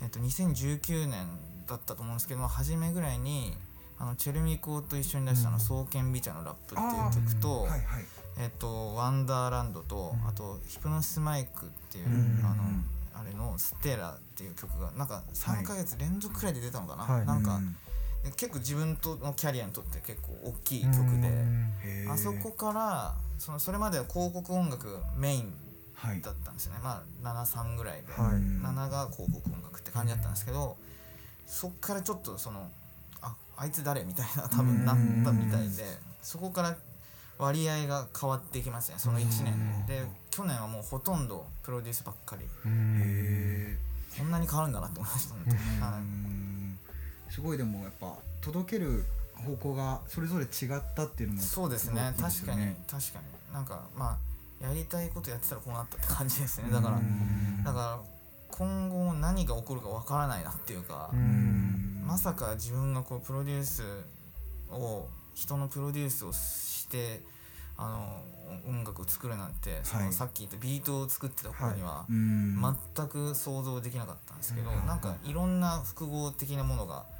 [0.02, 1.28] えっと、2019年
[1.68, 3.54] だったと思うんですけど初めぐらいに
[3.98, 7.82] あのチェルミコと一緒に出したあの「双剣美茶のラップ」っていう曲と,、はいはい。
[8.38, 12.62] えっと、ワンダーランドとあとヒプノシスマイクっていう、うんあの
[13.12, 17.26] あれの「ステラ」っていう曲がなんか3ヶ月連続くらいで出たのかな、はい。
[17.26, 17.76] なんかうん
[18.36, 21.30] 結構自分とのキャリアにとって結構大きい曲で。
[22.10, 25.52] あそこからそのそれまでは広告音楽メイン
[25.94, 26.20] はい。
[26.22, 26.80] だったんですよね。
[26.82, 28.32] まあ73ぐらいで、はい。
[28.32, 30.76] 7が広告音楽って感じだったんですけど
[31.46, 32.68] そっからちょっとその
[33.20, 35.84] ああいつ誰みたいな多分なったみたいで
[36.22, 36.76] そこから
[37.38, 38.98] 割合が変わっていきましたね。
[38.98, 40.00] その1年で。
[40.00, 42.44] で去年はもうほとんどプロデュースばっかり。
[42.64, 43.78] へ
[44.18, 46.49] こんなに変わるんだなって思いました本当に
[47.30, 52.12] すごいでもやっぱ届ける方向がそれぞれ違ったっていうのもそうですね。
[52.18, 52.74] ごいいい確かに。
[52.88, 53.54] 確かに。
[53.54, 54.18] なんかま
[54.62, 56.70] あやりたいことやってたらこうなったって感じですね。
[56.70, 57.98] だからうんだから
[58.50, 62.02] 今後何が起こるかわからないなっていうか、うん。
[62.04, 63.82] まさか自分がこうプロデュース
[64.70, 67.22] を人のプロデュースをして
[67.78, 72.60] あの音楽を作るなんて、そのさっき言ったビートを作ってた頃にはうん。
[72.96, 74.86] 全く想像できなかったんですけど、うん。
[74.86, 77.06] なんかいろんな複合的なものが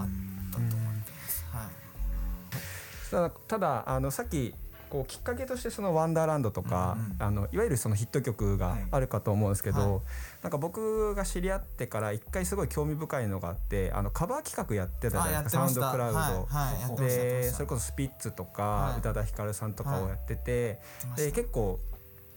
[0.00, 0.06] あっ
[0.50, 1.44] たと思ってます。
[1.52, 3.10] はい。
[3.10, 4.54] ただただあのさっき
[4.90, 7.22] こうきっかけとしてその「ワンダーランド」とか、うんうん。
[7.22, 10.02] あのいわゆるそのヒット曲があるかと思うんですけど、はい。
[10.42, 16.18] なんか僕が知り合ってから一回すごい興味深いのがあってあのカバー企画やってたじゃないですかサウンドクラウド。
[16.18, 18.98] はいでそれこそスピッツとか、はい。
[18.98, 20.80] 宇多田ヒカルさんとかをやってて、
[21.16, 21.80] で結構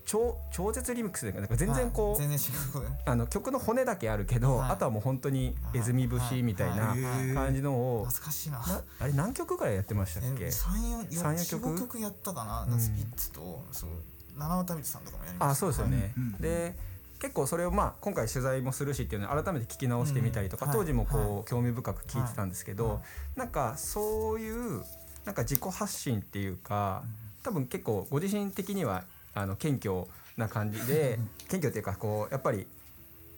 [0.07, 2.27] 超超絶リミックスでなんか全然こう、はい。
[2.27, 4.71] 全然違うことあの曲の骨だけあるけど、はい。
[4.71, 7.03] あとはもう本当に絵積み節みたいなはい。
[7.03, 7.33] はい。
[7.35, 8.59] 感じのを、懐かしいな。
[8.59, 10.45] なあれ何曲ぐらいやってましたっけ？
[10.45, 12.79] え三四三四四曲五曲やったかな、うん。
[12.79, 13.89] スピッツとそう
[14.37, 15.51] 七尾旅人さんとかもやりました。
[15.51, 16.75] あそうですよね、うんうんで
[17.19, 22.95] 結構それをまあ今回取材もするしっていうのを改めて聞き直してみたりとか、うん当時もこう、は興味深く聞いてたんですけど、は
[23.35, 23.39] い。
[23.39, 24.83] なんかそういう
[25.25, 27.03] なんか自己発信っていうか
[27.41, 29.03] 多分結構ご自身的には
[29.37, 32.67] あの謙虚な感じで謙虚っていうかこうやっぱり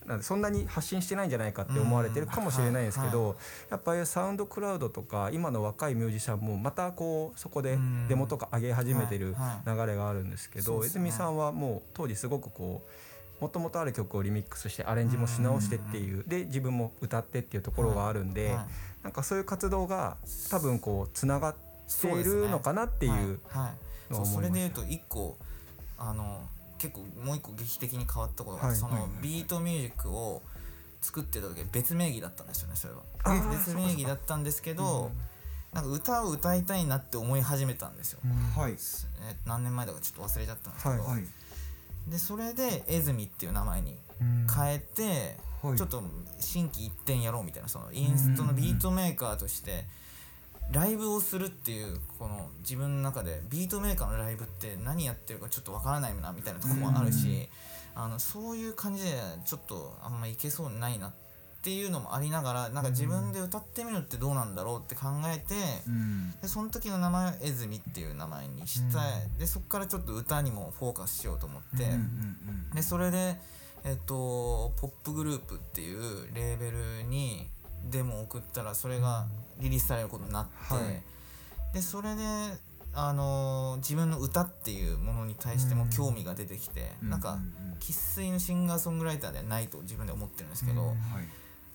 [0.05, 3.35] なんでそんなに発信してないんじゃないかって思われてるかもしれないですけど、
[3.69, 9.35] やっぱりサウンドクラウドとか今の若いミュージシャンもまたこうそこでデモとか上げ始めてる
[9.67, 12.81] 流れがあるんですけど、泉さんはもう当時すごくこ
[13.39, 18.57] うもともとある曲をリミックスしてアレンジもし直してっていうで自分も歌ってっていうところがあるんで、
[19.03, 20.17] なんかそういう活動が
[20.49, 21.55] 多分こうつながっ
[22.01, 23.39] ているのかなっていうのを思い
[24.09, 24.25] ました。
[24.25, 25.37] それでいうと一個
[25.99, 26.41] あの
[26.77, 30.41] 結構もう一個劇的に変わったことが、はい、そのビートミュージックを
[31.01, 33.01] 作ってた時別名義だったんですよねそれは。
[33.51, 35.11] 別名義だったんですけど、
[35.73, 38.19] なんか歌を歌いたいなって思い始めたんですよ、
[38.57, 38.75] はい、え
[39.45, 41.23] 何年前だかちょっと忘れちゃったんですけど、はい、
[42.09, 43.97] でそれで「えずみ」っていう名前に
[44.53, 45.37] 変えて、
[45.75, 46.03] ちょっと
[46.39, 49.85] 心機一転やろうみたいなそのインストのビートメーカーとして
[50.71, 57.49] ライブをするっていうこの自分の中でビートメーカーのライブって何やってるかちょっとわからないなみたいなとこもあるし、
[57.95, 59.09] あのそういう感じで
[59.45, 61.11] ちょっとあんまいけそうにないなっ
[61.61, 65.55] ていうのもありながらなんか自分で歌ってみるってどうなんだろうって考えて、
[66.41, 68.97] でその時の名前はえずみっていう名前にして、
[69.37, 71.85] でそこからちょっと歌にもフォーカスしようと思って、
[72.75, 73.35] でそれで、
[73.83, 77.47] えっと、ポップグループっていうレーベルに
[77.89, 79.27] デモを送ったらそれが
[79.59, 82.23] リリースされることになって、はい、でそれで
[82.93, 87.37] あのー、自分の歌っていうものに対しても興味が出てきて、うん、なんか
[87.79, 90.87] 生粋のシンガーソングライターではないと自分で思ってるんですけど、うん。
[90.89, 90.97] はい、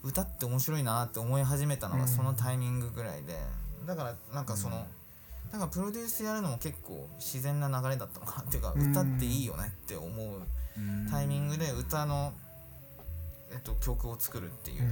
[0.02, 3.38] 歌って面白いなって思い始めたのがそのタイミングぐらいで
[3.86, 4.86] だからなんかその、
[5.46, 10.42] うん、なんかプロデュースやるのも結構自然な流れだったのかなっていうか、歌っていいよねって思う
[11.10, 12.32] タイミングで歌の、
[13.52, 14.82] えっと、曲を作るっていう。
[14.82, 14.90] はい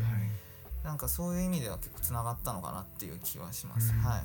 [0.85, 3.92] なんかそういう意味では結構つながったのかなっていう気はします。
[3.92, 4.23] はい。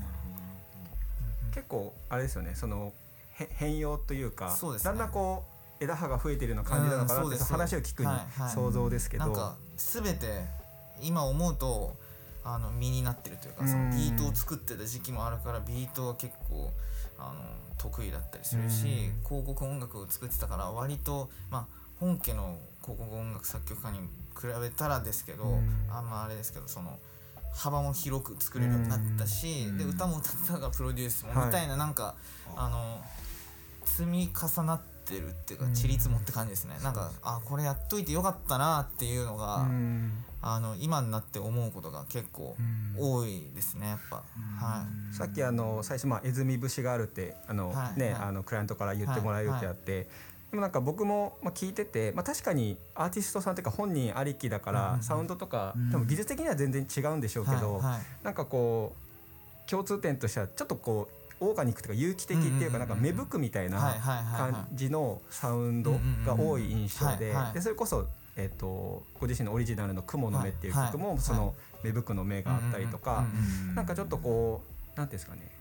[1.53, 2.53] 結構あれですよね。
[2.55, 2.93] その
[3.31, 5.43] 変容というか、うね、だんだんこ
[5.79, 8.09] う枝葉が増えてるような感じなのかなって話を聞くに
[8.53, 10.45] 想像ですけど、なんか全て
[11.01, 11.95] 今思うと
[12.43, 16.71] あの身になってるというかそのビートを作ってた時期もあるからビートは結構
[17.19, 17.41] あの
[17.77, 21.65] 得意だったりするし広告音楽を作ってたから割とまあ
[21.99, 23.99] 本家の広告音楽作曲家に
[24.39, 26.09] 比べたらですけど、あん。
[26.09, 26.97] まあれですけどその
[27.53, 32.15] 幅も広く作れるようになったし、で歌も歌ったからプロデュースもみたいななんか、
[32.55, 33.01] あの
[33.83, 39.65] 積み重なってるっていうかちりつもって感じですね、なんかあこれやっといてよかったなっていうのが、
[40.41, 42.55] あの今になって思うことが結構
[42.95, 50.09] 多いですねやっぱ、はい、さっきあの最初まあ「えずみ節がある」ってあの、ね、あのクライアントから言ってもらえるってあって、で
[50.57, 57.81] もなんか僕もまあ聞いてて、まあ、確かにアーティストさんというか本人ありきだからサウンドとか、多分技術的には全然違うんでしょうけど、
[58.23, 58.95] なんかこ
[59.65, 61.07] う共通点としてはちょっとこ
[61.39, 63.77] うオーガニックというか有機的っていうかなんか芽吹くみたいな
[64.35, 68.07] 感じのサウンドが多い印象ででそれこそ
[68.39, 73.25] えー、とご自身のオリジナルの「雲の目」っていう曲もその芽吹くの目があったりとか
[73.73, 74.61] なんかちょっとこ
[74.95, 75.56] うなんていうんですかね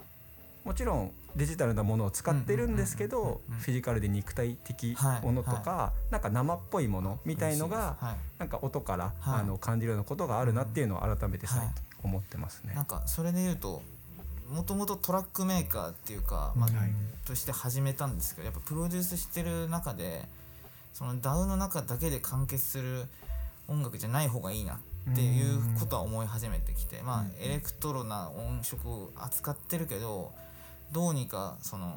[0.67, 7.97] もちろんデジタルなものを使ってるんですけどフィジカルで肉体的ものとか、なんか生っぽいものみたいのが、
[8.39, 11.69] なんか音から、あの感じるようなことがあるなっていうのを改めて最近
[12.03, 12.75] 思ってますね。
[12.75, 13.81] なんかそれで言うと
[14.51, 16.71] もともとトラックメーカーっていうか、まあ
[17.25, 20.25] として始めたんですけどやっぱプロデュースしてる中で
[20.95, 23.05] その DAW の中だけで完結する
[23.69, 30.33] 音楽じゃない方がいいなっていうことは思い始めてきてまあエレクトロな音色を扱ってるけど
[30.93, 31.97] どうにかその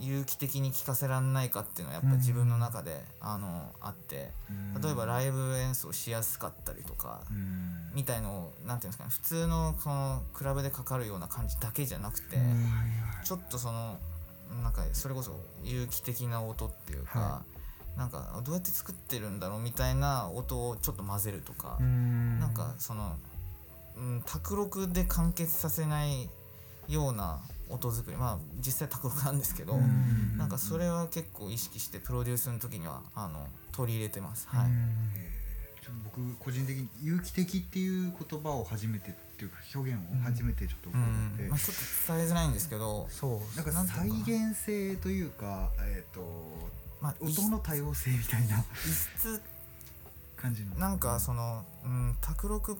[0.00, 4.30] 有機的に聴かせらんないかっていうのはやっぱ自分の中で、あのあって
[4.82, 7.20] 例えばライブ演奏しやすかったりとか、
[7.94, 12.38] みたいのを何て言うんですかね普通のそのクラブでかかるような感じだけじゃなくて、
[13.24, 13.98] ちょっとその
[14.62, 17.42] なんかそれこそ有機的な音っていうか、は
[17.96, 23.16] なんかどうやって作ってるんだろうみたいな音をちょっと混ぜるとかなんかその、
[23.96, 26.28] うん、で完結させない
[26.88, 29.74] ような音作りまあ実際卓録なんですけど
[30.36, 34.46] なんかそれは結構意識してプロデュースの時にはあの取り入れてます。
[34.48, 34.68] はい。
[36.04, 41.50] 僕個人的に有機的っていう言葉を初めてっていうか表現を初めてちょっと思って、うん。
[41.50, 43.56] まあ、ちょっと伝えづらいんですけどそう。
[43.56, 46.22] なんか再現性というかえっ、ー、と、
[47.00, 49.42] まあ、音の多様性みたいな異質。
[50.36, 50.74] 感じの。
[50.76, 52.76] なんかその、うん、卓録っ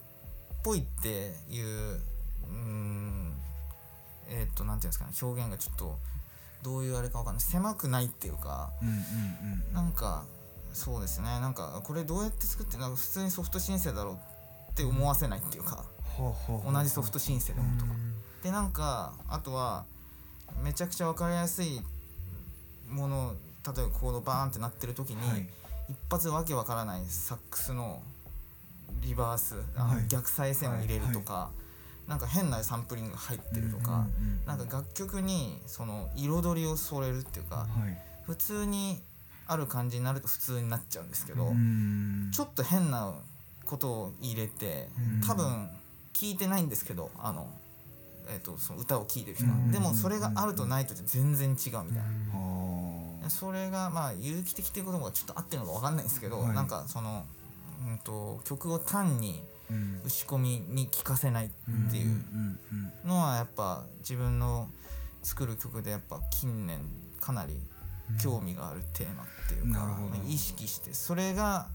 [0.62, 2.00] ぽいっていう
[2.48, 3.23] うん
[4.28, 5.98] えっ、ー、となんていうんですかね表現がちょっと
[6.62, 7.42] どういうあれかわかんない。
[7.42, 8.94] 狭くないっていうか、うんうん
[9.68, 10.24] うん、なんか
[10.72, 11.26] そうですね。
[11.26, 14.14] なんかこれどうやって作ってなんか普通にソフトシンセだろう
[14.72, 15.84] って思わせないっていうか、
[16.18, 19.84] うん、同じソフトシンセでもとか、うん、でなんかあとは
[20.62, 21.80] めちゃくちゃ分かりやすい
[22.88, 23.34] もの
[23.64, 25.48] 例えばコードバーンってなってる時に、はい。
[25.88, 28.02] 一発わけわからないサックスの
[29.00, 30.08] リバースはい。
[30.08, 31.50] 逆再生を入れるとか、
[32.06, 34.06] なんか変なサンプリングが入ってるとか、
[34.46, 37.98] なんか楽曲にその彩りを添えるっていうか、はい。
[38.26, 39.02] 普通に
[39.46, 42.30] ある感じになると普通になっちゃうんですけど、うん。
[42.32, 43.14] ちょっと変な
[43.64, 45.26] ことを入れてうん。
[45.26, 45.68] 多分
[46.12, 47.48] 聞いてないんですけどあの、
[48.28, 49.72] えー、とその歌を聴いてる人は、うん。
[49.72, 52.02] でもそれがあるとないと全然違うみたいな。
[53.26, 56.54] あそれがまあ有機的っていうことがちょっと合ってるのか分かんないんですけど、はい。
[56.54, 57.24] なんかその、
[57.86, 59.42] うん、と曲を単に
[60.04, 61.48] 打ち込みに聴かせないっ
[61.90, 62.06] ていう。
[62.06, 62.58] うんうん
[63.04, 64.68] のはやっぱ自分の
[65.22, 66.80] 作る曲でやっぱ近年
[67.20, 67.54] かなり
[68.22, 70.14] 興味があるテーマっていうか、なるほど。
[70.26, 71.68] 意識してそれが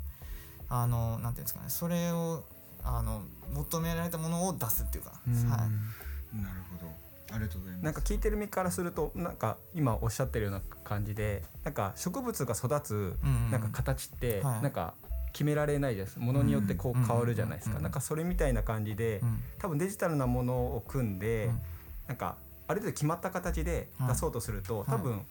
[0.69, 1.69] あのなんていうんですかね。
[1.69, 2.43] それを
[2.83, 3.23] あの
[3.53, 6.91] 求められたものを出すっていうか、はい、うんなるほど。
[7.31, 7.85] ありがとうございます。
[7.85, 13.51] なんか聞いてる身からするとなんか今おっしゃってるような感じでなんか植物が育つうんうん。
[13.51, 14.61] なんか形ってはい。
[14.63, 14.95] なんか
[15.31, 19.41] 決められないですものによってこう変わるじゃないですうんかなんかそれみたいな感じでうん。
[19.59, 21.61] 多分デジタルなものを組んでうん。
[22.07, 22.35] なんか
[22.67, 24.87] ある程度決まった形で出そうとするとはい。
[24.87, 25.21] 多分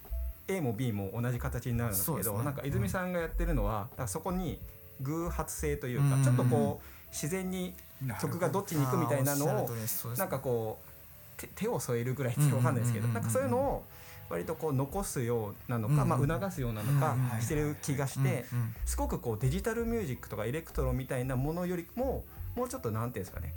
[0.48, 4.58] A も B も同じ形になるんですけどなんか泉さんがやってるのはそこに
[5.02, 7.74] 偶発性といううんかちょっとこう自然に
[8.20, 9.70] 曲がどっちに行くみたいなのを
[10.16, 13.14] なんかこう手手を添えるぐらいってわかんないですけどうん。
[13.14, 13.84] なんかそういうのを
[14.30, 18.44] 割とこう残すようなのか、うんまあ、促すようなのかうんしてる気がして
[18.84, 23.54] すごくこうデジタルミュージックとかエレクトロみたいなものよりももうちょっとなんていうんですかね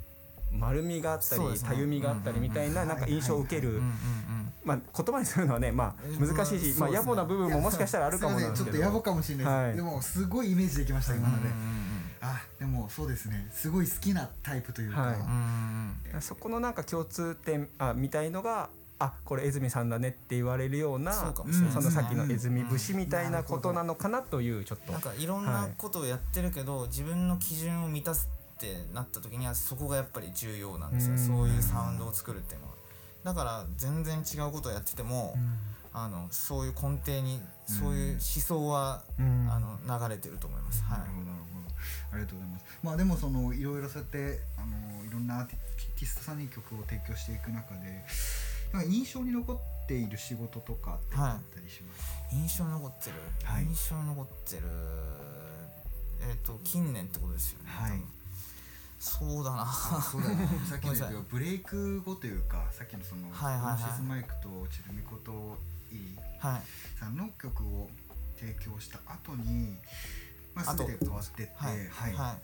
[0.52, 3.80] 丸みがあったりたゆみがあったりみたいななんか印象を受ける
[4.64, 9.76] まあ言葉にするのはねまあ難しいしまあ野暮な部分ももしかしたらあるかもちょっと野暮かもしれないです、はい。
[9.76, 11.48] でもすごいイメージできました今ので、
[12.20, 13.48] あでもそうですね。
[13.52, 16.22] すごい好きなタイプというか、はい。
[16.22, 18.68] そこのなんか共通点あみたいのが
[19.02, 22.68] あこれ泉さんだねって言われるようなそのさっきの泉うん。
[22.68, 24.92] 節みたいなことなのかなというちょっと。
[24.92, 31.18] なんかいろんなことをやってるけど、自分の基準を満たすってなった時にはそこがやっぱり重要なんですよ、うん。
[31.18, 32.74] そういうサウンドを作るっていうのは。
[33.24, 35.34] だから全然違うことをやってても、
[35.92, 39.48] あのそういう根底にそういう思想は、うん。
[39.50, 40.98] あの流れてると思います、はい。
[41.00, 41.74] なるほどなるほど。
[42.12, 42.64] ありがとうございます。
[42.84, 48.04] まあでもそのいろいろそうやってあのいろんなアーティストさんに曲を提供していく中で
[48.72, 52.00] なんか印象に残っている仕事とかってあったりします？
[52.02, 53.64] か、印象に残ってる、はい。
[53.64, 54.62] 印象に残ってる？
[56.30, 58.00] えっ、と近年ってことですよね、はい。
[59.00, 59.66] そうだな。
[59.66, 60.36] そうだな
[60.70, 63.90] さっきのブレイク後というかさっきのその、はいはいはい。
[63.90, 65.58] シスマイクとチルミコと
[65.90, 66.62] イリはい。
[66.98, 67.90] さんの曲を
[68.38, 69.76] 提供した後に
[70.54, 72.12] まあ全て変わってってはい、はい。
[72.14, 72.38] はい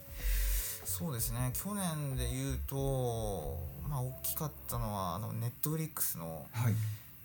[0.89, 1.53] そうですね。
[1.53, 6.75] 去年で言うとまあ大きかったのはあのネットフリックスの、はい。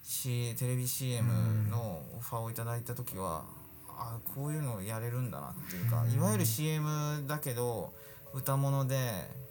[0.03, 1.31] C、テレビ CM
[1.69, 3.45] のオファーをいただいた時は、
[3.87, 7.93] あこういうのやれるんだなっていうか、いわゆる CM だけど
[8.33, 8.97] 歌物で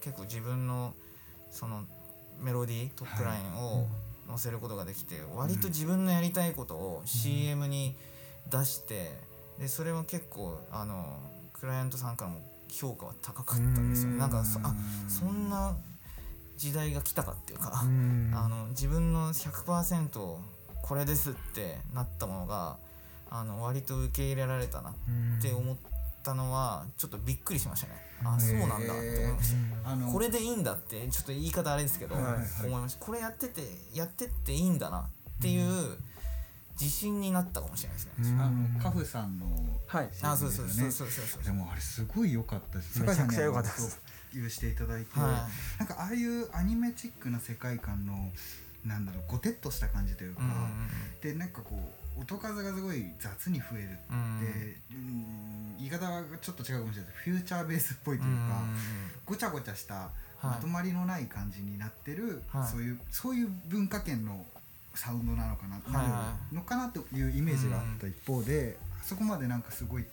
[0.03, 0.93] 結構自分の
[1.51, 1.85] その
[2.39, 3.87] メロディートップラインを
[4.29, 7.97] 載せることができて、割と自分のやりたいことを CM に
[8.51, 9.11] 出して
[9.59, 11.19] でそれも結構あの
[11.55, 12.43] クライアントさんからも
[12.73, 14.11] 評価は高かったんですよ。
[14.13, 14.19] ね。
[14.19, 14.75] なんかそあ
[15.09, 15.77] そんな
[16.57, 17.85] 時代が来たかっていうか、あ
[18.49, 20.37] の自分の100%
[20.83, 22.77] これですってなったものが
[23.31, 24.95] あの割と受け入れられたなっ
[25.41, 25.77] て思っ
[26.23, 27.95] たのはちょっとびっくりしましたね。
[28.25, 29.55] あそうなんだって思いまし
[29.85, 29.91] た。
[29.91, 32.67] あのこれでいいんだってちょっと言い方あれですけど、はいはい。
[32.67, 33.05] 思いました。
[33.05, 33.63] これやってて
[33.95, 35.97] やってっていいんだなっていう
[36.81, 38.39] 自信になったかもしれないですね。
[38.41, 39.47] あのカフさんの
[39.87, 40.09] はい。
[40.23, 43.01] あそうそうそうですよねそうそうそうでもあれすごい良かったです。
[43.01, 44.01] めちゃくちゃ良かったです。
[44.49, 45.47] していただいて、は
[45.79, 48.31] なんかああいうアニメチックな世界観の
[48.87, 50.61] なんだろうごてっとした感じというか、うんうん
[51.21, 51.79] でなんかこ
[52.17, 55.53] う音数がすごい雑に増えるって、うん。
[55.79, 58.63] 言い方がちょっと違うかもしれないフューチャーベースっぽいというか、
[59.25, 60.11] ごちゃごちゃした
[60.43, 62.69] まとまりのない感じになってる、はい。
[62.71, 64.45] そういうそういう文化圏の
[64.95, 70.05] サウンドなのかな、はいはなるのかなというイメージがあった一方で、あそこまでなんかすごい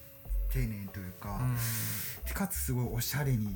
[0.51, 2.33] 丁寧というか、うん。
[2.33, 3.55] かつすごいおしゃれに、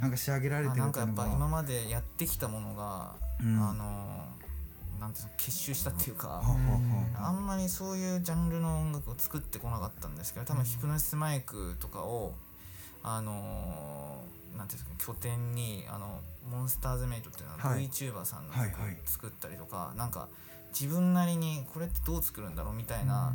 [0.00, 3.60] なんか仕上げられてあなんかやっぱ今までやってきたものが、うん。
[3.60, 4.26] あの
[5.00, 7.30] なんていうの結集したっていうか、はははあ。
[7.30, 12.34] んまりそういうジャンルの音楽を作ってこなかったんですけど多分ヒプノシスマイクとかを
[13.02, 14.22] あの
[14.58, 17.88] なんていうんですか拠点にあのモンスターズメイトっていうのははい。
[17.88, 18.52] VTuber さんの
[19.06, 20.28] 作ったりとか、なんか
[20.72, 23.32] 自分なりにこれってどう作るんだろうみたいな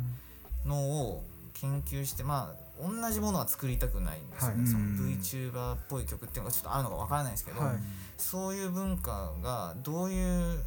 [0.64, 1.22] のを
[1.54, 4.66] 研究してまあ同じものは作りたくないんですよね、はい。
[4.66, 4.96] そのうん。
[5.18, 7.76] VTuber っぽい曲っていうのがちょっとあるのかわからないですけど、はい。
[8.18, 10.58] そういう文化がどういう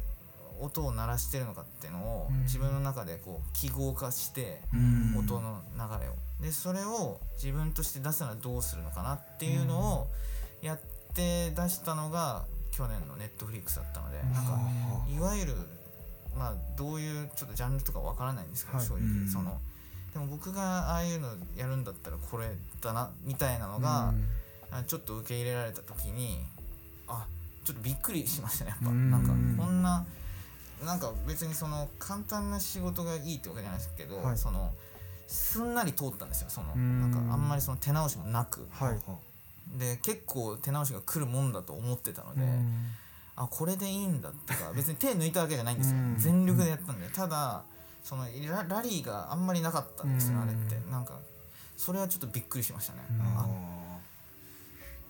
[0.60, 2.42] 音を鳴らしてるのかっていうのをうん。
[2.42, 5.18] 自分の中でこう記号化してうん。
[5.18, 6.14] 音の流れを。
[6.40, 10.08] でそれを自分として出すならどうするのかなっていうのを
[10.62, 10.78] やっ
[11.14, 14.58] て出したのが去年のネットフリックスだったのでなんか
[15.14, 15.54] いわゆる
[16.36, 18.86] まあどういうちょっとジャンルとかわからないんですけど、はい。
[18.86, 19.28] 正直、うん。
[19.28, 19.58] その
[20.12, 22.48] でも僕がああいうのやるんだったらこれ
[22.80, 24.12] だなみたいなのが、
[24.70, 26.38] あちょっと受け入れられた時に
[27.06, 27.26] あ
[27.64, 29.10] ちょっとびっくりしましたねやっぱ、うん。
[29.10, 29.28] なんか
[29.62, 30.04] こんな
[30.84, 34.38] なんか別にその簡単な仕事がいいってわけじゃないですけど、はい。
[34.38, 34.72] その
[35.26, 37.00] すんなり通ったんですよそのうん。
[37.00, 38.66] なんかあんまりその手直しもなく。
[38.70, 39.78] はい。
[39.78, 42.86] で結構手直しが来るもんだと思ってたので、うん
[43.40, 45.96] あこれでいいんだとか 別に手抜いたわけじゃないんですよ。
[45.96, 46.16] うん。
[46.18, 47.64] 全力でやったんでただ
[48.04, 50.42] そのララリーがあんまりなかったんですようん。
[50.42, 50.78] あれって。
[50.90, 51.18] なんか
[51.76, 53.00] それはちょっとびっくりしましたね。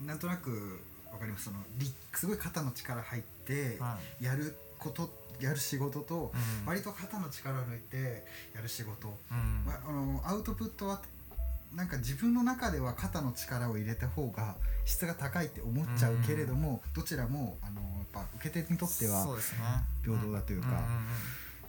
[0.00, 0.80] なんとなく
[1.12, 1.46] わかります。
[1.46, 4.24] そのりすごい肩の力入ってはい。
[4.24, 6.66] やることやる仕事とうん。
[6.66, 8.24] 割と肩の力を抜いて
[8.54, 9.64] やる仕事、うん。
[9.66, 11.02] まあ、あのアウトプットは
[11.74, 19.58] なんか自分の中では肩の力を入れた方が質が高いって思っちゃうけれども、どちらもあのやっぱ受け手にとってはそうですね。
[20.04, 20.68] 平等だというか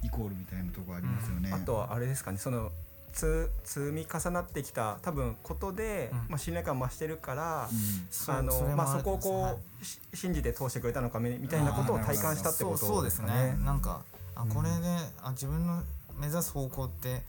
[0.04, 1.52] イコールみたいなところありますよね。
[1.54, 2.72] あとはあれですかねその
[3.14, 6.18] つ積み重なってきた多分ことで、うん。
[6.30, 9.42] まあ、信頼感増してるから、あのそまあ、そこをこ思い。
[9.44, 13.28] ますはう、し信じて通してくれたのかみみたいなことを体感したってことですね。
[13.28, 13.58] ね。
[13.64, 14.02] なんか
[14.36, 14.76] あうんこれで、
[15.22, 15.84] あ自分の
[16.20, 17.22] 目指す方向って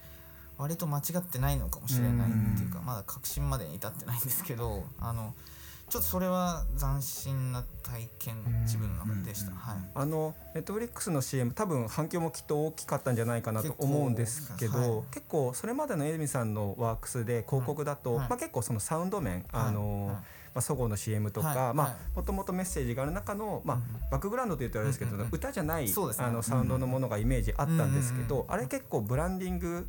[0.63, 2.87] 割と間違ってないのかもしれないっていうか、うん。
[2.87, 5.35] まだ確信までに至ってないんですけどあの
[5.91, 8.63] ちょっとそれは斬新な体験うん。
[8.63, 9.57] 自分の中でした、うん。
[9.57, 9.77] はい。
[9.95, 15.07] あのネットフリックスの CM 多分反響もきっと大きかったんじゃないかなと思うんですけど結構はい。
[15.13, 18.29] 結構それまでの泉さんのワークスで広告だと、はい。
[18.29, 19.45] まあ、結構そのサウンド面、はい。
[19.53, 20.17] あのはい。
[20.55, 21.75] まあ、そごうの CM とか、
[22.15, 29.89] もともとメッセージがある中の、まあうんバックグラウンドというとあれですけど、歌じゃない、あのサウンドのものがイメージあったんですけど、あれ結構ブランディング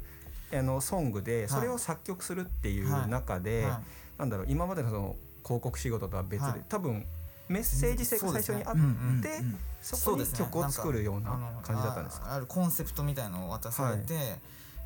[0.58, 4.20] あのソングでそれを作曲するっていう中で、はい。
[4.20, 6.62] なんだろう今までのその広告仕事とは別で、はい。
[6.70, 7.06] 多分
[7.50, 8.76] メッセージ性が最初にあっ
[9.22, 9.42] て、
[9.82, 11.32] そこに曲を作るような
[11.62, 12.28] 感じだったんですか？
[12.32, 14.14] ああるコンセプトみたいのを渡されて、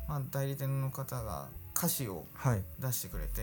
[0.08, 2.62] まあ、代理店の方が歌詞をはい。
[2.80, 3.42] 出してくれて、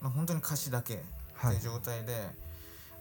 [0.00, 1.02] まあ、本当に歌詞だけって
[1.34, 1.56] はい。
[1.56, 2.12] いう状態で、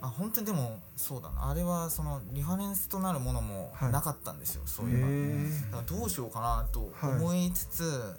[0.02, 1.50] まあ、本当にでもそうだな。
[1.50, 3.92] あれはそのリファレンスとなるものもはい。
[3.92, 5.84] なかったんですよ、そうへいえば。
[5.84, 8.16] どうしようかなと思いつつ、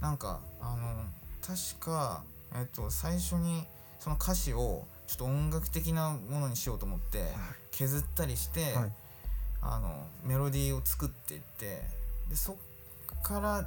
[0.00, 1.04] なんかあの
[1.40, 2.24] 確か、
[2.54, 3.64] えっと、最初に
[3.98, 7.24] その歌詞をちょっと音楽的なものにしようと思って
[7.70, 8.92] 削ったりして、はい。
[9.62, 11.82] あのメロディーを作っていって
[12.28, 12.56] でそっ
[13.22, 13.66] から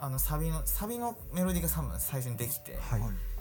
[0.00, 3.00] あのサビのサビのメロディーが多分最初にできて、はい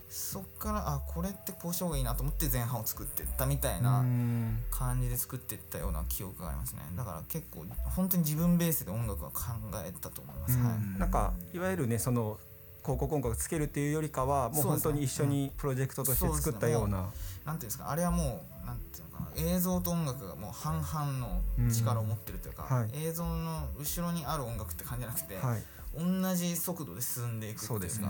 [0.10, 4.60] そっからあこれってこうした方がいいなと思って前半を作っていったみたいなん。
[4.72, 6.82] 感じで作っていったような記憶がありますね。
[6.96, 9.42] だから結構本当に自分ベースで音楽は考
[9.86, 10.66] えたと思います、うん。
[10.66, 11.00] はい。
[11.00, 12.38] なんかいわゆるねその
[12.82, 17.10] 広告音楽つけるっていうよりかはもう本当に一緒にプロジェクトとして作ったような。
[17.46, 21.42] なんていうんですかあれはもうなんていうのかな映像と音楽がもう半々の
[21.72, 22.90] 力を持ってるというか、うんはい。
[22.94, 25.64] 映像の後ろにある音楽って感じじゃなくて、はい。
[25.98, 27.74] 同じ速度で進んでいくっていうか。
[27.74, 28.08] そうですね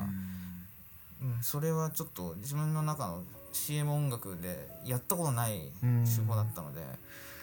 [1.26, 6.06] うん、それはちょっと自分の中の CM 音楽でやったことないうん。
[6.06, 6.82] 手法だったので、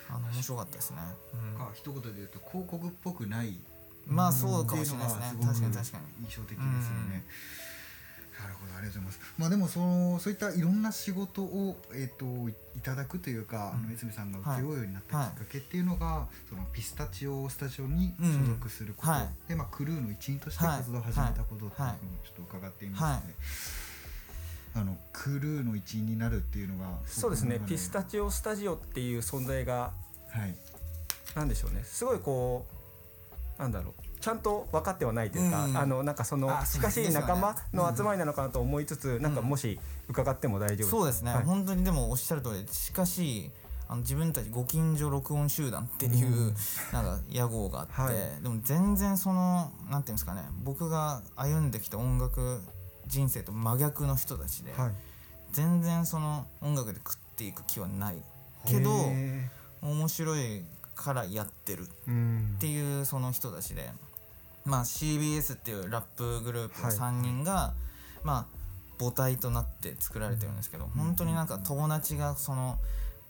[0.08, 0.98] あの面白かったですね、
[1.34, 1.58] うん。
[1.58, 3.58] か一言で言うと広告っぽくない。
[4.06, 5.22] まあそうかもしれないですね。
[5.40, 6.24] 確かに確かに。
[6.24, 6.64] 印象的ですよ
[7.10, 7.24] ね。
[8.42, 9.34] なるほどありがとうございます。
[9.38, 19.48] まあでもそのそういったいろんな仕事をえっ、といいただくというか、あの泉さんが請け負うようになったきっかけっていうのが、そのピスタチオスタジオに所属すること、うんはい。
[19.48, 21.70] でまあクルーの一員として活動を始めたことっていうふうに
[22.24, 23.12] ちょっと伺っていますので。
[23.14, 23.22] はい
[24.74, 27.60] あのクルーの一員になるっていうのがそうですね。
[27.66, 29.92] ピスタチオスタジオっていう存在が
[30.30, 30.54] はい。
[31.34, 31.82] なんでしょうね。
[31.84, 32.66] すごいこ
[33.58, 35.76] うなんだろうちゃんと分かってはないというか、うん。
[35.76, 40.88] あのなんかそのあそう近しい仲間の集まりなのかなと思いつつ、なんかもし伺っても大丈夫。
[40.88, 41.44] そうですね、はい。
[41.44, 43.50] 本当にでもおっしゃる通りしかし
[43.88, 46.54] あの自分たちご近所録音集団っていう、
[46.92, 48.42] なんか屋号があって、はい。
[48.42, 52.60] でも全然そのなんていうんですかね僕が歩んできた音楽
[53.08, 54.92] 人生と真逆の人たちで、はい。
[55.50, 58.22] 全然その音楽で食っていく気はない
[58.66, 59.50] けどへ
[59.82, 60.64] 面白い
[60.94, 61.86] からやってるっ
[62.58, 63.90] ていうその人たちで、
[64.64, 66.96] まあ、CBS っていうラップグループのはい。
[66.96, 67.74] 3人が、
[68.22, 68.62] まあ
[68.98, 72.78] 母体となって作られてるんですけど、本当になんか友達がその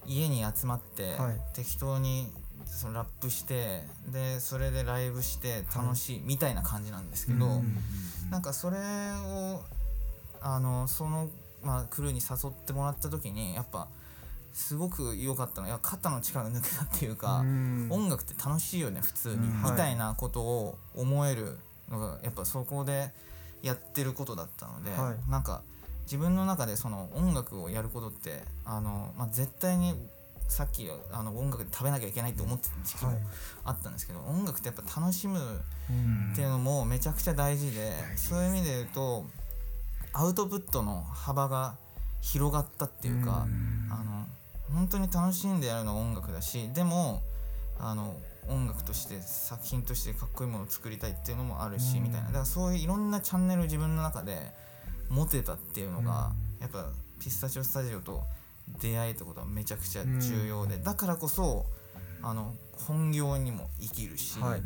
[0.06, 1.40] 家に集まって、はい。
[1.54, 2.30] 適当に
[2.66, 7.76] そのラップしてでそれでライブして楽しいみたいな感じなんですけど、うん。
[8.30, 9.62] なんかそれを
[10.40, 11.28] あのその、
[11.62, 13.88] まあ、クルーに誘ってもらった時にやっぱ
[14.52, 15.66] すごく良かったの。
[15.66, 17.88] いや肩の力抜けたっていうか、うん。
[17.90, 23.10] 音楽って楽しいよね普通に、うんみたいなことを思えるのがやっぱそこで
[23.62, 25.30] やってることだったので、はい。
[25.30, 25.62] なんか
[26.04, 29.94] 自分の中でその音楽をやることってあの、まあ、絶対に
[30.48, 33.20] さっきあの音楽で食べなきゃいけないと思ってた時期もはい。
[33.64, 36.32] あったんですけど、音楽ってやっぱ楽しむうん。
[36.32, 39.24] っていうのもめちゃくちゃ大事で、大事そういう意味で言うと
[40.12, 41.76] アウトプットの幅が
[42.20, 43.46] 広がったっていうか、
[43.90, 44.26] あの
[44.72, 47.22] 本当に楽しんでやるのは音楽だしでも
[47.78, 48.16] あの
[48.48, 52.04] 音楽として作品としてかっこいいものを作りたいっていうのもあるし、うん。
[52.04, 52.26] みたいな。
[52.28, 54.52] だからそういういろんなチャンネルを自分の中で
[55.08, 58.22] 持てたっていうのが、やっぱピスタチオスタジオと
[58.80, 61.66] 出会えたことはめちゃくちゃ重要で、だからこそ
[62.22, 62.54] あの
[62.86, 64.62] 本業にも生きるし、はい。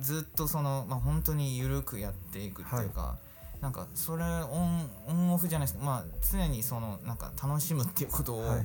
[0.00, 3.18] ずっとその、まあ、本当に緩くやっていくっていうか、
[3.60, 8.64] なんかそれオンオンオフじゃないですか、まあ、常にそのなんか楽しむっていうことをはい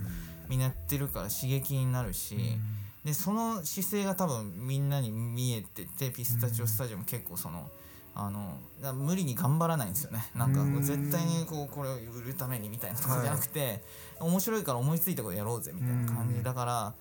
[0.50, 2.58] みんなやってるから刺激になるし、
[3.04, 7.70] でその姿勢が多分みんなに見えててピスタチオスタジオも結構その。
[8.18, 10.26] あのだ無理に頑張らないんですよね。
[10.34, 10.82] なんかこううん。
[10.82, 13.84] 絶対にこうこれを売るためにみたいなとかじゃなくて、
[14.22, 16.94] 面白いから思いついたことやろうぜみたいな感じだから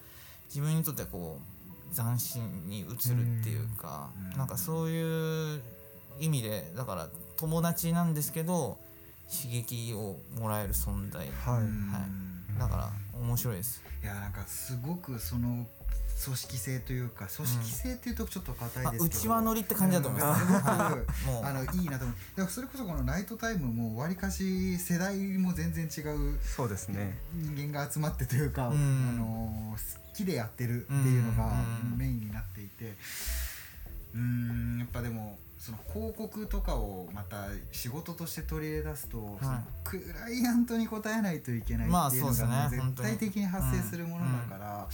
[0.49, 4.39] 自分にとってはこう斬新に映るっていうか、うん。
[4.39, 5.63] なんかそういう
[6.19, 8.77] 意味でだから友達なんですけど
[9.31, 11.63] 刺激をもらえる存在、はい。
[11.63, 12.07] は
[12.57, 12.59] い。
[12.59, 12.91] だから
[13.21, 13.83] 面白いです。
[14.03, 15.67] いやなんかすごくその
[16.25, 20.47] 組織性というか組織性っていうとちょっと硬いまあ、ですけど、内輪乗りって感じだと思います。
[20.47, 20.63] すごく
[21.27, 21.45] もう。
[21.45, 22.17] あのいいなと思う。
[22.37, 27.19] だからそれこそこのナイトタイムもわりかし世代も全然違うそうですね。
[27.35, 28.77] 人間が集まってというか、うん。
[28.77, 31.53] あの好きでやってるっていうのが
[31.83, 31.99] うん。
[31.99, 32.95] メインになっていて。
[34.15, 44.89] うーんやっぱでもその広告とかをまた仕事として取り入れ出すと、そのクライアントに応えないといけないまあっていうのが絶対的に発生するものだから、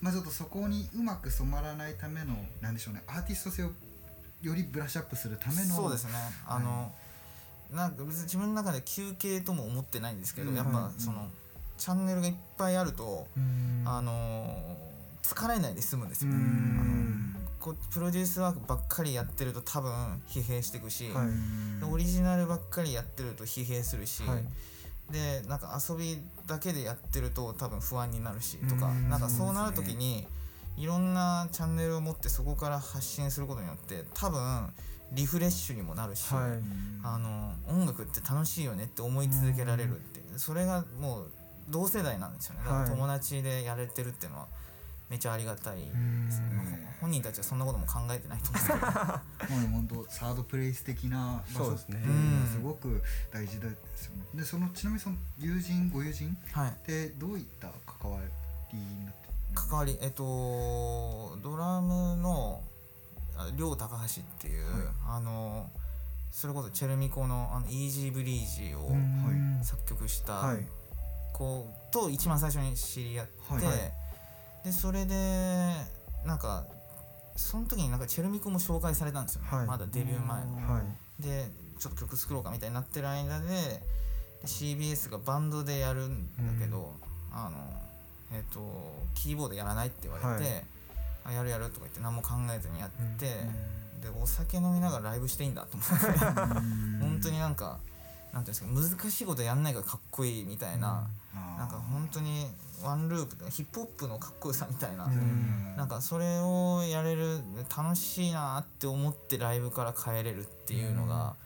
[0.00, 3.70] まあちょっとそこにうまく染まらないためのなんでしょうねアーティスト性を
[4.42, 6.12] よりブラッシュアップするためのそうですね。
[6.44, 6.90] あの、
[7.72, 10.56] なんか別に自分の中で休憩とも思ってないんですけど、うん。
[10.56, 11.28] やっぱその、
[11.78, 13.28] チャンネルがいっぱいあると、
[13.84, 14.76] あの
[15.22, 17.30] 疲れないで済むんですよ、うん。
[17.36, 19.92] あのこうプロデュースワークばっかりやってると多分
[20.28, 21.26] 疲弊していくし、はい。
[21.26, 24.44] うんオリジナルばっかりやってると疲弊するし、はい。
[25.12, 29.10] でなんか遊びだけでやってると多分不安になるしとかうん。
[29.10, 30.26] なんかそうなる時に
[30.76, 34.72] いろんなチャンネルを持ってそこから発信することによって多分
[35.12, 36.50] リフレッシュにもなるし、はい。
[37.02, 41.30] あの音楽って楽しいよねって思い続けられるってそれがもう
[41.68, 42.60] 同世代なんですよね。
[42.88, 44.48] 友達でやれてるっていうのは
[45.10, 45.94] めちゃありがたいですね。
[46.52, 46.80] うん。
[47.00, 48.60] 本人たちはそんなことも考えてないと思うんで。
[48.60, 51.98] すけどもう本当サードプレイス的な場所っていう
[52.40, 53.02] のすごく
[53.32, 54.24] 大事ですよね。
[54.34, 56.70] でそのちなみにその友人ご友人はい。
[56.70, 57.68] ってどういった
[58.00, 58.18] 関わ
[58.72, 59.28] りになって？
[59.54, 62.62] 関わりえっとドラムの
[63.36, 64.82] あ亮高橋っていう、はい。
[65.08, 65.70] あの
[66.30, 69.58] それこそチェルミコのあのイージーブリージーをうん。
[69.64, 70.66] 作曲したはい。
[71.32, 73.64] 子と一番最初に知り合って、はい。
[73.64, 73.92] はい
[74.64, 75.14] でそれで
[76.26, 76.66] なんか
[77.36, 79.66] その時になんかチェルミコも紹介されたんですよね、はい。
[79.66, 80.40] まだデビュー前。
[80.40, 80.82] は
[81.18, 81.22] い。
[81.22, 86.94] でちょっと曲作ろうかみたいになってる間でで CBS がバンドでやるんだけど、
[87.32, 87.58] あの
[88.32, 88.60] えっ、と
[89.14, 90.64] キーボードやらないって言われて、はい。
[91.24, 93.26] あやるやるとか言って何も考えずにやって、
[94.00, 96.18] うでお酒飲みながらライブしていいんだと思って。
[97.00, 97.78] 本当になんか
[98.32, 102.46] なんていうんですか難しいことやんないからかっこいいみたいな、なんか本当に
[102.82, 105.76] ワンループでヒップホップのかっこよさみたいな、うん。
[105.76, 107.38] なんかそれをやれる
[107.76, 111.36] 楽しいなって思ってライブから帰れるっていうのが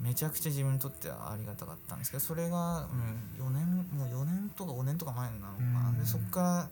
[0.00, 2.86] めちゃくちゃ自分にとってはありがたかったんですけどそれが、
[3.38, 5.98] うん、4年もう4年とか5年とか前なのかな、うん。
[5.98, 6.68] でそっか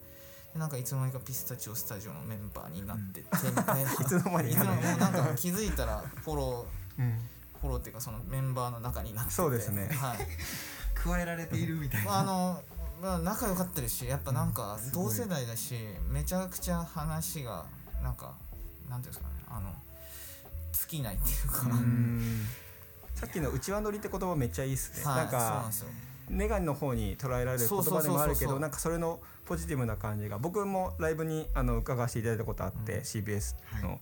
[0.54, 6.66] らなんかいつの間にかピスタチオスタジオのメンバーになってってみた いつの間にいつの間になんか気づいたらフォロ
[6.98, 7.04] うん。
[7.04, 7.12] ー
[7.60, 9.36] フォローっていうかそのメンバーの中になってて。
[9.36, 9.88] そうですね。
[9.88, 10.18] はい
[11.04, 12.10] 加えられているみたいな。
[12.10, 12.62] まああの
[13.02, 15.74] まあ仲良かったですしやっぱなんか同世代だし
[16.08, 17.66] めちゃくちゃ話が
[18.00, 18.36] なんか
[18.88, 19.70] なんていうんですかねあの
[20.72, 21.66] 尽きないっていうか、
[23.14, 25.70] さっきの内輪乗りって言葉めっちゃいいっすね、はいなんか
[26.30, 33.00] ネガの方に捉えられる言葉でもあるけどなんかそれのポジティブな感じが僕もライブにあの伺わせていただいたことあって、うん。
[33.00, 34.00] CBS の、はい。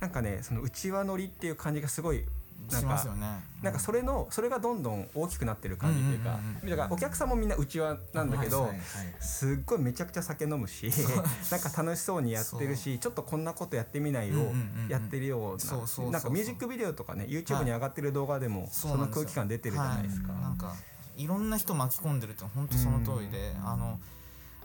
[0.00, 2.24] なんかねその内輪乗りっていう感じがすごい
[2.58, 3.26] なんかしますよね。
[3.62, 8.78] なんかそれのそれがどんどん大きくなってる感じっていうか、だからお客さんもみんな内輪なんだけど、はいはい
[9.20, 10.90] すっごいめちゃくちゃ酒飲むし
[11.50, 14.52] なんか楽しそうにやってるしちょっとこんなことやってみないを
[14.88, 20.32] やってるようななんかミュージックビデオとかね YouTube に上がってる動画でもその空気感出てるじゃないですか。
[20.32, 20.74] はいなんか
[21.16, 23.98] いろんな人巻き込んでるって本当その通りで、あの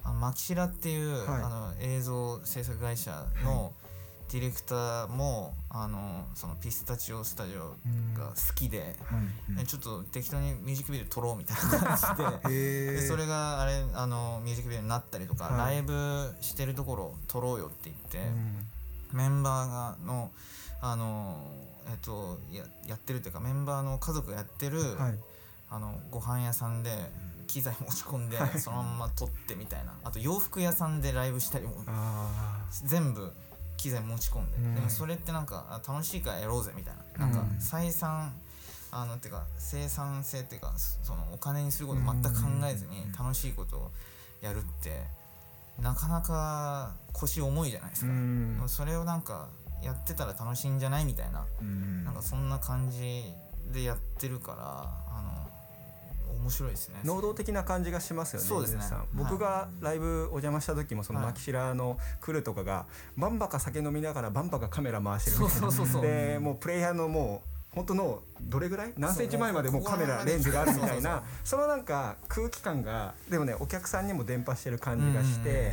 [0.03, 1.41] あのマキシラっていう、はい。
[1.41, 3.73] あの映像制作会社の
[4.33, 7.75] ディレクターもあのそのピスタチオスタジオ
[8.19, 8.95] が好きで、
[9.47, 13.07] うんでちょっと適当にミュージックビデオ撮ろうみたいな感じで。
[13.07, 15.75] それがあれあのミュージックビデオになったりとか、はい。
[15.75, 18.17] ライブしてるところを撮ろうよって言って、
[19.13, 19.17] うん。
[19.17, 20.31] メンバーがの
[20.81, 21.37] あの
[21.91, 25.13] えっとややってるっていうかメンバーの家族がやってる、はい。
[25.69, 26.89] あのご飯屋さんで
[27.45, 28.59] 機材持ち込んで、はい。
[28.59, 29.93] そのまんま撮ってみたいな。
[30.03, 33.31] あと洋服屋さんでライブしたりもあ全部
[33.83, 34.75] 機材持ち込んで、うん。
[34.75, 37.27] でもそれってなんかあ楽しいからやろうぜみたいな。
[37.27, 38.33] なんかうん採算
[38.91, 43.91] あのってか生産性っていうかそのお金にすること全く考えずに楽しいことを
[44.41, 45.03] やるって
[45.81, 48.69] なかなか腰重いじゃないですーうか、ん。
[48.69, 49.49] それをなんか
[49.81, 51.45] やってたら楽しいんじゃないみたいな。
[51.61, 52.05] うん。
[52.05, 53.25] なんかそんな感じ
[53.73, 55.02] でやってるから
[56.39, 56.95] 面白いですね。
[57.03, 58.81] 能動的な感じがしますよねそうですね。
[59.13, 61.27] 僕がライブお邪魔した時もそのはい。
[61.29, 62.85] マキシラのクルーとかが
[63.17, 65.61] バンバカ酒飲みながらバンバカカメラ回してるみたいな。
[65.61, 66.01] そうそうそうそう。
[66.01, 68.93] でもうプレイヤーのもう本当のどれぐらい？
[68.97, 71.23] 何センチ前までもうカメラレンズがあるみたいな。
[71.43, 75.71] そのなんか空気感がでもねお客さんにも伝播してる感じがして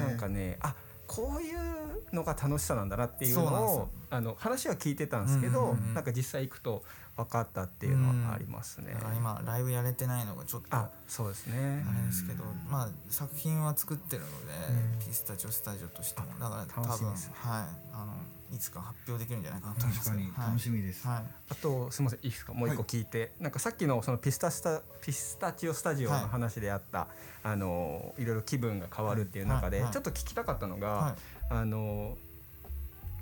[0.00, 0.74] なんかねあ
[1.06, 6.84] こういうのが楽しさなんだなっていうのをあの話は聞いてたんですけど、なんか実際行くと
[7.16, 8.92] 分かったっていうのはありますね。
[8.94, 11.84] だから今ライブやれてないのがちょっとあそうですね。
[11.86, 14.32] あれですけど、まあ作品は作ってるので、
[14.70, 15.06] うん。
[15.06, 16.26] ピスタチオスタジオとしても。
[16.40, 17.64] だから楽多分ねはい。
[17.92, 18.14] あの
[18.54, 20.10] いつか発表できるんじゃないかなと思います。
[20.10, 22.52] 確かに楽しみです、はい、はいあとすみませんいいですか？
[22.52, 27.08] もう一個聞いて、なんかさっきのそのピスタスタピスタチオスタジオのはい話であった、
[27.42, 29.84] あのいろいろ気分が変わるっていう中で、はい。
[29.84, 29.92] はい。
[29.92, 31.14] ちょっと聞きたかったのが、はい。
[31.48, 32.16] あの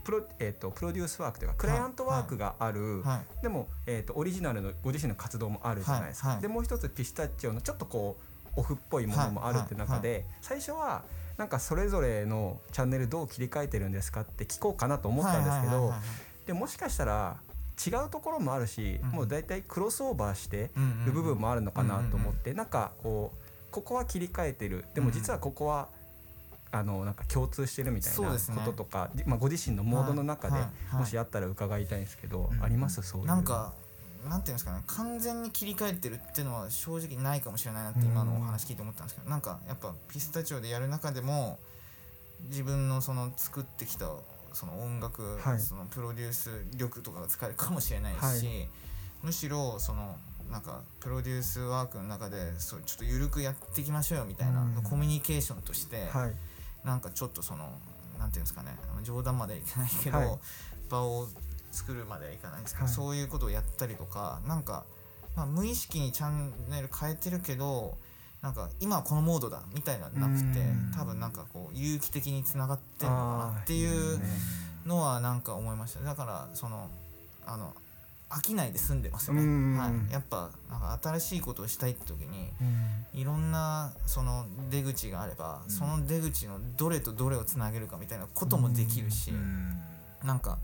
[0.04, 3.42] プロえっ、とプロデュースワークというかクライアントワークがある、はい。
[3.42, 6.28] でもえっ、とオリジナルのご自身の活動もあるじゃないですか。
[6.28, 6.36] はい。
[6.36, 6.42] はい。
[6.42, 8.16] でもう一つピスタチオのちょっとこ
[8.56, 11.04] うオフっぽいものもあるって中で、最初は
[11.36, 15.72] なんかそれぞれのチャンネルどう切り替えてるんですかって聞こうかなと思ったんですけど。
[15.72, 17.36] はいはいはいはいでもしかしたら
[17.86, 19.10] 違うところもあるし、うん。
[19.10, 24.84] もう大体クロスオーバーしてうんうんうんる部分もあるのかなと思って、なんかこうここは切り替えてる。
[24.94, 25.88] でも実はここは、
[26.72, 30.70] あのなんか共通してるみたいなこととか、まあ、ご自身のモードの中で、はいはい。
[30.90, 33.02] はいもしあったら伺いたいんですけど、うんあります？
[33.02, 33.26] そういう。
[33.26, 33.72] なんか
[34.28, 34.82] なんていうんですかね。
[34.86, 39.30] 完全に切り替えてるっていうのは正直ないかもしれないなって今のお話聞いて思ったんですけど。
[39.30, 41.58] なんかやっぱピスタチオでやる中でも
[42.50, 44.06] 自分のその作ってきた
[44.52, 45.58] その音楽、はい。
[45.58, 48.68] そのプロデュース力とかが使えるかもしれないし、はい。
[49.22, 50.16] むしろその
[50.50, 54.82] なんかプロデュースワークの中でそうちょっと緩くやっていきましょうよみたいな、うん。
[54.82, 56.32] コミュニケーションとして、はい
[56.84, 57.70] なんかちょっとその
[58.18, 60.38] なんていうんですかね冗談まではいかないけど、はい。
[60.90, 61.28] 場を
[61.72, 62.94] 作るまではいかないんですけど、はい。
[62.94, 64.84] そういうことをやったりとかなんか、
[65.36, 67.96] まあ、無意識にチャンネル変えてるけど
[68.42, 70.92] なんか今はこのモードだみたいなのはなくてうん。
[70.96, 74.20] 多分なんかこう有機的につながってるのかなっていう
[74.86, 76.90] のはなんか思いましただからその
[77.46, 77.74] あの
[78.30, 79.76] 飽きないで済んでますよね、うん。
[79.76, 82.52] はい、やっぱなんか新しいことをしたいって時に
[83.12, 89.32] いろんなその出口があれば、その出口のどれとどれをつなげるかみたいなこともできるし、
[90.24, 90.58] なんか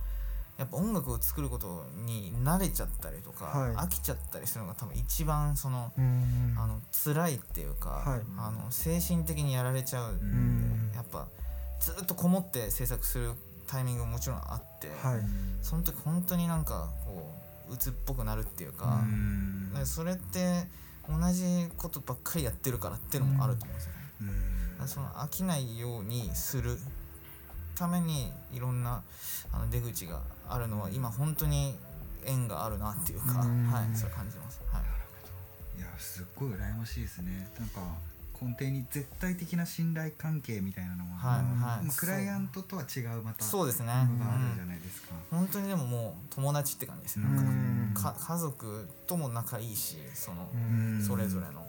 [0.59, 3.75] やっぱ音楽を作ることに慣れちゃったりとか、はい。
[3.75, 6.55] 飽きちゃったりするのが多分一番その、うん。
[6.57, 11.27] あの辛いっていうか、はいあの精神的にやられちゃうんで、んやっぱ
[11.81, 13.33] ずっとこもって制作する
[13.67, 14.39] タイミングももちろん。
[14.39, 15.21] あって、はい
[15.63, 17.36] その時本当になんかこう
[17.71, 19.03] 鬱っぽくなるっていうか。
[19.79, 20.69] でそれって
[21.09, 24.87] 同じことばっかりやってるからっていうのもあると思うんですよね。
[24.87, 26.79] その飽きないようにする
[27.75, 29.03] ためにいろんな
[29.53, 31.75] あの出口があるのは今本当に
[32.25, 34.61] 縁があるなっていうか、うんはい、そう感じます。
[34.73, 34.83] はい
[35.77, 37.81] いやすっごい羨ましいですねなんか
[38.41, 41.45] 根底に絶対的な信頼関係みたいなのは、はいはい。
[41.55, 44.09] まあクライアントとは違うまたそうですね、ある
[44.55, 50.57] じゃうんないですか、本当にでももう友達って感じですなんかか家族とも仲いいしその、う
[50.99, 51.03] ん。
[51.03, 51.67] それぞれの。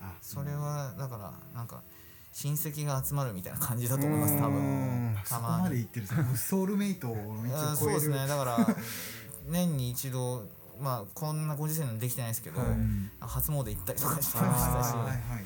[0.00, 1.82] あそれはだからなんか
[2.32, 4.60] 親戚が集まるみたいな感じだと思います多う分。
[5.12, 8.00] んそこまで言ってるソウルメイトを一あ応超える。
[8.00, 8.26] そうですね。
[8.26, 8.76] だから
[9.46, 10.44] 年に一度
[10.80, 12.68] まあこんなご時世でできてないですけど、はい。
[13.20, 14.94] 初詣行ったりとかしてまあしたし。
[14.94, 15.44] ーはいはいはい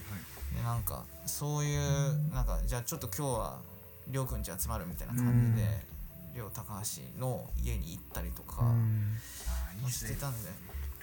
[0.55, 3.59] でなんかそういうなんかじゃあちょっと今日は
[4.09, 5.69] りょうくんち集まるみたいな感じで
[6.35, 8.63] りょう高橋の家に行ったりとか
[9.89, 10.51] してたんで。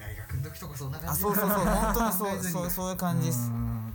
[0.02, 1.14] 大学の時とかそんな感じ。
[1.14, 3.40] あそうそうそう本当にそう そうそういう感じです。
[3.40, 3.94] うん。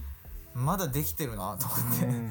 [0.54, 2.06] まだできてるなと思って。
[2.06, 2.28] うん。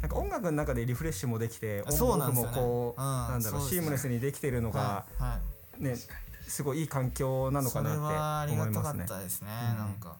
[0.00, 2.50] なんか音楽の中でリフレッシュもできてそうなんですよね。
[2.50, 5.40] 音楽もこううんなんだろうシームレスにできてるのがはいは
[5.80, 5.82] い。
[5.82, 5.96] ね
[6.46, 9.18] すごいいい環境なのかなそれはあってりがたかっ思いますね。
[9.18, 9.78] たですねうん。
[9.78, 10.16] なんか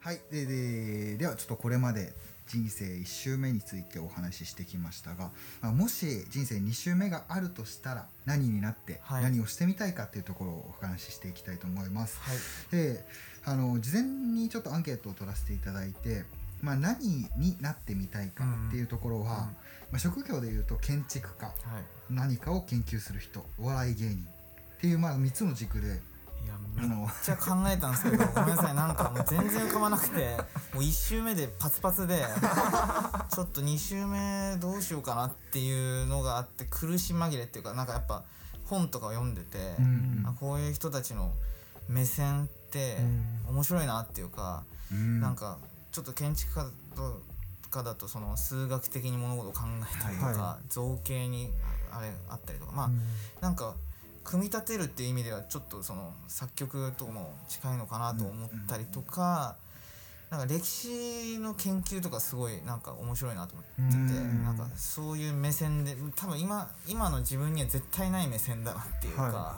[0.00, 2.14] はいででではちょっとこれまで
[2.46, 5.30] 人生1周目についてお話ししてきましたが、
[5.60, 9.22] まあ、もし人生2周目があるとしたら何になってはい。
[9.22, 12.18] 何をしてみたいかっていうところをお話ししていきたいと思います。
[12.18, 12.36] はい。
[12.76, 13.04] で
[13.44, 16.24] あの事前にちょっとアンケートを取らせていただいて、
[16.60, 19.50] まあ、何になってみたいかっていうところは、うんま
[19.94, 21.46] あ、職業でいうと建築家。
[21.46, 21.54] はい。
[22.08, 26.00] 何かを研究する人お笑い芸人っていうまあ3つの軸で
[26.88, 30.36] めっちゃ考えたんですけどごめんなさいなんかもう全然浮かばなくて
[30.74, 32.24] もう1周目でパツパツで
[33.34, 38.24] ちょっと2周目どうしようかなっていうのがあって苦し紛れっていうかなんかやっぱ
[38.70, 40.24] 本とかを読んでて、うん。
[40.24, 41.32] あこういう人たちの
[41.88, 42.98] 目線って
[43.48, 44.62] 面白いなっていうか、
[44.92, 45.20] うん。
[45.20, 45.58] なんか
[45.90, 46.64] ちょっと建築家
[46.94, 47.20] と
[47.68, 51.50] かだとその数学的に物事を考えたりとか、は造形に
[51.92, 52.90] あれあったりとかまあ、
[53.40, 53.74] なんか
[54.24, 59.56] 組み立てるっていう意味ではちょっとその作曲とも近いのかなと思ったりとか、
[60.30, 69.56] なんか歴史の研究とかすごいなんか面白いなと思ってて、うんなんかそういう目線で多分今今の自分には絶対ない目線だなっていうか、は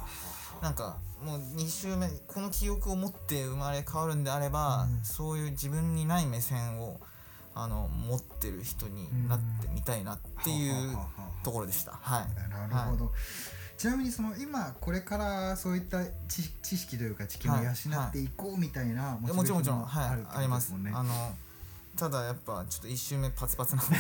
[0.63, 7.01] なんかもう2周目この記憶を持って生まれ変わるんであれば、そういう自分にない目線を
[7.55, 10.97] あの持ってる人になってみたいなっていう
[11.45, 11.93] ところでした。
[12.01, 12.51] はい。
[12.51, 13.13] なるほど、
[13.83, 20.17] ちなみにその今これからそういった知知識というか知見を養っていこうみたいなモチベーもちろんもちろんはい。
[20.19, 20.93] もありまですすもんね。
[20.95, 21.11] あの
[21.97, 23.97] ただやっぱちょっと一周目パツパツなんで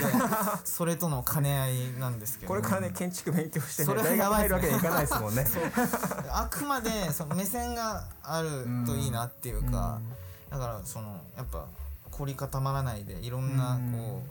[0.63, 2.51] それとの兼ね合いなんですけど。
[2.51, 5.47] これからね建築勉強してねそれやばい学入るわけにはいかないですもんね。
[6.31, 10.01] あくまでその目線があるといいなっていうか、
[10.49, 11.67] だからそのやっぱ
[12.13, 13.93] 凝り固まらないでいろんなうん。
[13.93, 14.23] こ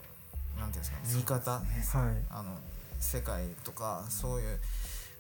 [0.56, 1.64] うなんていうんですか見方、はい。
[2.30, 2.58] あの
[3.02, 4.60] 世界とかそういう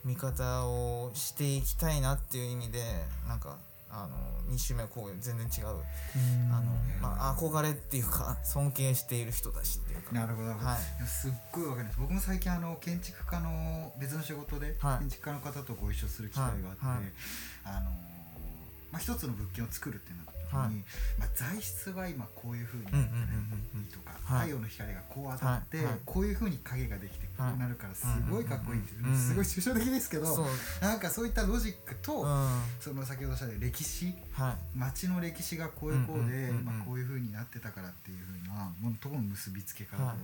[0.03, 2.79] 見方をしていきたいなっていう意味で
[3.27, 3.57] なんか
[3.93, 5.67] あの2周目はこう全然違う。
[6.49, 6.71] あの、
[7.01, 10.13] まあ、憧れっていうか尊敬している人たちっていうか。
[10.13, 11.05] なるほど、はい。
[11.05, 11.99] すっごいわかります。
[11.99, 14.99] 僕も最近あの建築家の別の仕事ではい。
[14.99, 16.95] 建築家の方とご一緒する機会があって、はい。
[16.95, 17.05] はい。
[17.65, 17.91] あの
[18.91, 20.73] まあ、一つの物件を作るってなった時に、はい。
[21.19, 23.05] まあ、材質は今こういうふうにうんうん
[23.75, 24.51] うんとか、はい。
[24.51, 30.45] 太陽の光がこう当たって、こういうふうに影ができてこうなるからすごいかっこいいって、うんうんうんすごい抽象的ですけど、そう、
[30.81, 34.13] なんかそういったロジックと、うん、はその先ほどおっした歴史い。
[34.75, 36.61] 街の歴史がこういうこうで、うんうんうんうん。
[36.61, 40.15] 今こういう風になってたからっていう風なものとの結びつけ方とか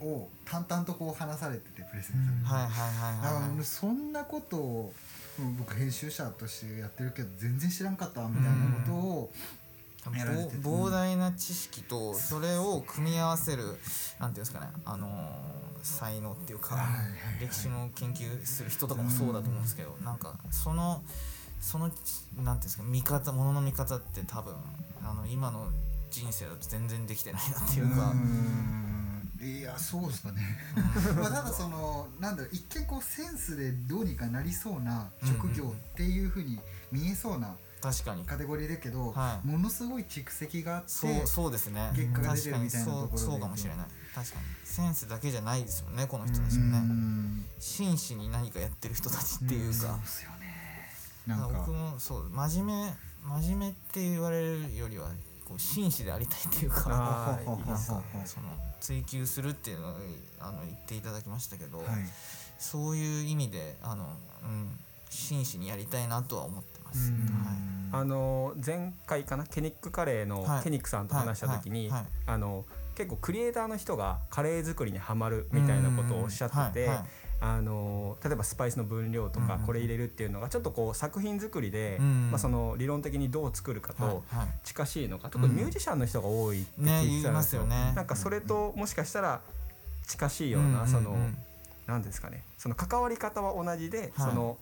[0.00, 5.13] を,、を淡々とこう話されててプレゼンされてて、はいはいはいそんなことをうん
[5.58, 8.50] 僕編集者としてやってるけど全然知らんかったみたいな
[8.84, 9.32] ことを、
[10.16, 10.56] やられてて。
[10.58, 17.40] ぼ膨大な知識とそれを組み合わせるなんていうんですかねあのー才能っていうかはいはいはい。
[17.40, 21.02] 歴史の研究する人とかもそうだと思うんですけどなんかその
[21.60, 24.54] そのなんていうんですか見方ものの見方って多分
[25.02, 25.68] あの今の
[26.10, 29.03] 人生だと全然できてないなっていうかうーん
[29.44, 30.40] いやそうですかね。
[31.16, 36.58] まあただそのなんだろう一見こうセンスでどうにかなりそうな職業っていう風に
[36.90, 38.24] 見えそうな確かに。
[38.24, 39.46] カテゴリーだけど、はい。
[39.46, 41.92] ものすごい蓄積があってそうそうですね。
[41.94, 43.18] 結果が出てるみたいな確かにところで。
[43.18, 43.86] そうかもしれない。
[44.14, 44.44] 確かに。
[44.64, 46.78] センスだけじゃないですよねこの人たちうもね。
[46.78, 47.44] ん。
[47.58, 49.76] 真摯に何かやってる人たちっていうか。
[49.76, 50.46] そうですよね。
[51.26, 51.58] なんか。
[51.58, 52.94] 僕もそう真面目
[53.42, 55.10] 真面目って言われるよりは
[55.44, 57.44] こう真摯でありたいっていうかあー。
[57.44, 58.48] ほうほうほうほうほうその
[58.80, 59.96] 追求するっていうのを
[60.40, 61.86] あの言っていただきましたけど、はい。
[62.58, 64.04] そういう意味であの、
[64.42, 64.78] うん、
[65.10, 67.10] 真摯にやりたいなとは思ってます。
[67.10, 67.16] うん。
[67.92, 70.64] はあの前回かなケニックカレーのはい。
[70.64, 72.00] ケニックさんと話した時に、はい。
[72.00, 72.06] はい。
[72.26, 72.64] あの
[72.94, 76.96] 結構クリエイターの人がカレー作りにはまるみたいなことをおっしゃってて、はい。
[76.96, 77.04] はい
[77.46, 84.24] あの例えばスパイスの分量とかこれ入れるっていうのがちょっとこう作品作りで、うんまあ、その理論的にどう作るかと
[84.62, 89.40] 近しいのか特にミュージシャンの人が多いって聞いてたんですなんかそれともしかしたら
[90.06, 91.16] 近しいような、その
[91.86, 92.42] なんですかね。
[92.58, 94.30] その関わり方は同じで、はい。
[94.30, 94.56] その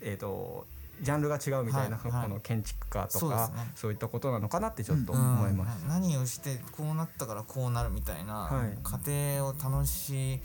[0.00, 0.66] えっ、と
[1.02, 3.70] ジャンルが違うみたいな、この建築家とかね。
[3.74, 5.84] そういったことなのかなってちょっとうん思います。
[5.84, 8.78] はい何をしてこうなったからこうなるみたいな、はい。
[8.82, 9.12] 過程
[9.46, 10.40] を楽し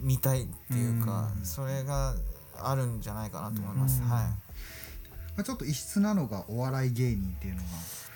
[0.00, 1.44] みたいっていうか、うん。
[1.44, 2.14] それが
[2.56, 4.02] あるんじゃないかなと思います。
[4.02, 4.08] うん。
[4.08, 4.24] はい。
[4.24, 4.34] ま
[5.38, 7.66] あちょっと異質なのがお笑い芸人っていうのが。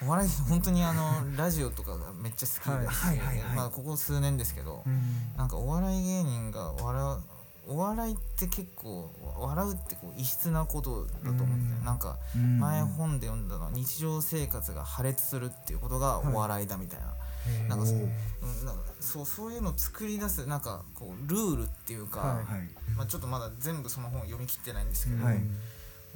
[0.00, 3.56] お笑い本当にあの ラジオとかがめっちゃ好きだし、はいはいはいはい。
[3.56, 5.36] まあここ数年ですけど、うん。
[5.36, 7.22] なんかお笑い芸人が笑う
[7.70, 11.84] お笑いって結構笑うってこう異質なことだと思って、うん。
[11.84, 12.58] なんかうん。
[12.60, 17.14] 前本で読んだのは日常生活が破裂するっていうことがお笑いだみたいな。
[17.68, 17.94] なんかそ
[18.64, 22.68] なんかそうそういうのを作り出すなんかこうルールっていうか、はいはい。
[22.96, 25.38] まあ、ちょっとまだ全部その本読み切ってないんですけど、はい。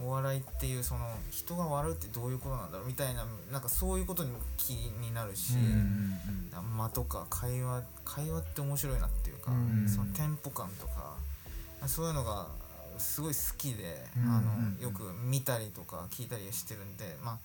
[0.00, 6.18] おお笑いっていうその人が笑うってどういうことなんだろうみたいななんかそういうことにも気になるし、うん
[6.76, 11.14] 間とか会話会話って面白いなっていうか、うんそのテンポ感とか
[11.86, 12.48] そういうのが
[12.98, 14.82] すごい好きで、うんあのうん。
[14.82, 17.38] よく見たりとか聞いたりしてるんで、まあ、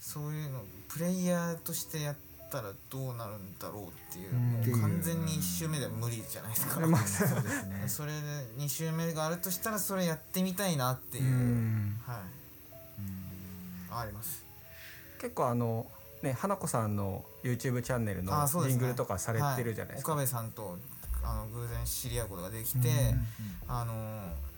[0.00, 2.16] そういうのプレイヤーとしてやっ
[2.52, 4.72] たらどうなるんだろうっていう,、うん。
[4.72, 6.80] もう完全に1周目では無理じゃないですか。
[6.86, 7.84] まあそうですね。
[7.88, 8.18] それで
[8.58, 11.96] 2周目があるとしたらそれやってみたいなっていう、うん。
[12.06, 12.16] はい。
[13.94, 14.44] あります。
[15.20, 15.86] 結構あの
[16.22, 20.12] ね花子さんの YouTube チャンネルのジングルとかされてるじゃないですか。
[20.12, 20.78] はい、岡部さんと
[21.24, 23.26] あの偶然知り合うことができて、うん
[23.68, 23.94] あの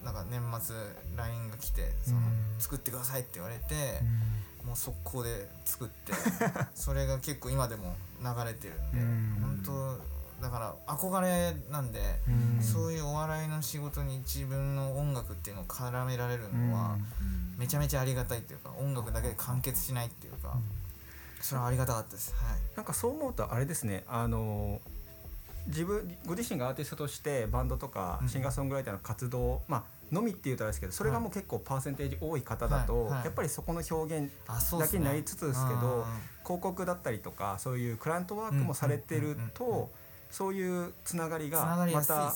[0.05, 0.77] なんか年末
[1.17, 2.25] LINE が来てその、うん。
[2.59, 4.01] 作ってくださいって言われて、
[4.67, 6.13] もう速攻で作って
[6.75, 9.63] それが結構今でも流れてるんで、うん。
[9.65, 9.99] 本
[10.39, 12.63] 当だから憧れなんで、うん。
[12.63, 16.97] そういうお笑いの仕事に自分の音楽っていうのを絡められるのは、
[17.57, 20.59] めちゃめちゃありがたいっていうか音楽だけで完結しないっていうか、
[21.41, 22.35] それはありがたかったです。
[22.35, 22.61] はい。
[22.77, 24.81] なんかそう思うとあれですねあの
[25.67, 28.29] 自分ご自身がアーティストとしてバンドとかうん。
[28.29, 29.85] シンガーソングライターの活動、まあ
[30.15, 34.31] のみって言うとあれですけどそれがもう結構パーセンテージ多い方だと、やっぱりそこの表現
[34.79, 36.07] だけになりつつですけど
[36.43, 39.91] 広告だったりとかそういうクライアントワークもされてると
[40.31, 42.35] そういうつながりがますた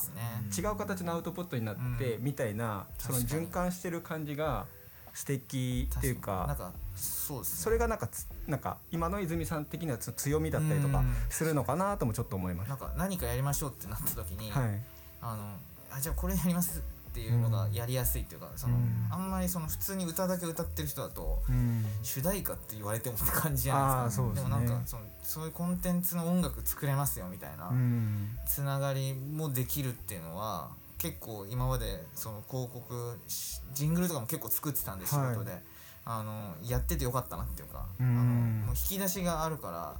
[0.57, 2.23] 違う形のアウトプットになってうん。
[2.23, 4.67] みたいなその循環してる感じが
[5.13, 7.63] 素敵っていうかそうですね。
[7.63, 11.13] それがなんかつなんか今の泉さん的にはつ強みだったりとかうん。
[11.29, 14.61] するのかなともちょっと思いましなんか何かやりましょうってなった時に、た。
[14.61, 14.81] はい。
[15.21, 15.57] あの
[15.91, 19.07] あじゃあこれやりますっていうのがやりやすいっていうか、そのうん。
[19.09, 21.83] あんまりその普通に歌だけ歌ってる人だとうん。
[22.03, 24.23] 主題歌って言われてもって感じじゃないですか。
[24.23, 28.29] あーそうでもなんかそのそういうコンテンツの音楽作れますよみたいなうん。
[28.45, 35.57] つながりもできるっていうのは結構今までその広告しジングルとかも結構作ってたんで仕事で、
[36.05, 38.05] あのやっててよかったなっていうか、うん。
[38.05, 39.95] あのもう引き出しがあるから、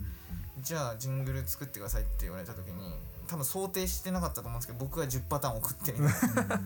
[0.61, 2.93] じゃあジングル作ってくださいって言われた時に
[3.29, 6.61] 多分想定してなかったと思うんですけど僕が10パターン送ってみたいな。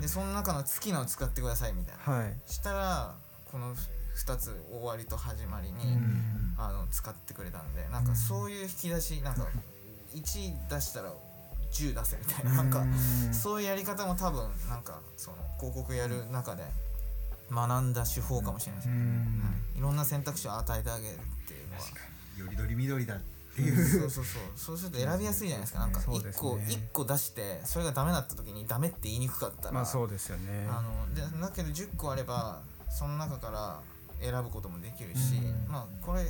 [0.00, 2.20] でその中の好きなの使ってくださいみたいな。
[2.20, 2.40] はい。
[2.46, 3.14] したら
[3.50, 6.54] この2つ終わりと始まりに、うん。
[6.58, 9.46] あの使ってくれたんでなんかそういう引き出しなんか
[10.12, 11.12] 1出したら
[11.70, 12.50] 10出せみたいな。
[12.50, 13.32] なんかうん。
[13.32, 16.64] そういうやり方も多分なんかその広告やる中で
[17.52, 19.40] 学んだ手法かもしれないですね、うん。
[19.40, 21.16] はい、いろんな選択肢を与えてあげるっ
[21.46, 21.80] ていうのは。
[21.80, 22.00] 確か
[22.36, 22.40] に。
[22.40, 23.76] よりどり緑だっていう。
[23.76, 24.42] そうそうそう。
[24.56, 25.80] そうすると選びやすいじゃないですか。
[25.80, 26.40] なんか1そうですね。
[26.40, 30.66] 個一個出してそれがダメだった時にダメって言いにくかったら、まあそうですよね。
[30.70, 33.80] あのでだけど10個あればその中から
[34.20, 35.72] 選ぶこともできるし、うん。
[35.72, 36.24] まあこれ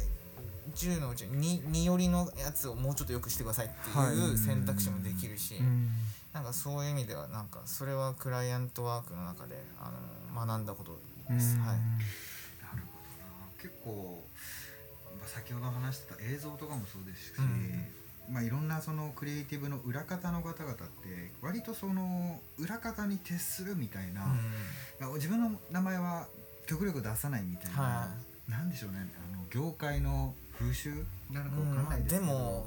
[0.75, 4.15] 10のうち 2, 2寄りのやつをもうちょっとよくしてくださいってはい。
[4.15, 5.89] いう選択肢もできるし、うん。
[6.35, 9.91] なんかそういう意味ではなんかそれはクライアントワークの中であ
[10.37, 11.01] の学んだこと
[11.33, 11.67] です、はい。
[11.67, 11.79] なる
[12.87, 13.63] ほどな。
[13.63, 14.28] 結構、まあ、
[15.29, 18.35] 先ほど話してた映像とかもそうですし、うん。
[18.35, 24.27] まあ、いろんなそのクリエイティブの裏方の方々って割とその裏方に徹するみたいな、
[25.07, 25.15] うん。
[25.15, 26.27] 自分の名前は
[26.67, 28.09] 極力出さないみたいな、は
[28.49, 30.91] なんでしょうねあの業界の風習
[31.31, 32.67] なのかわうんまあかんないですけど、でも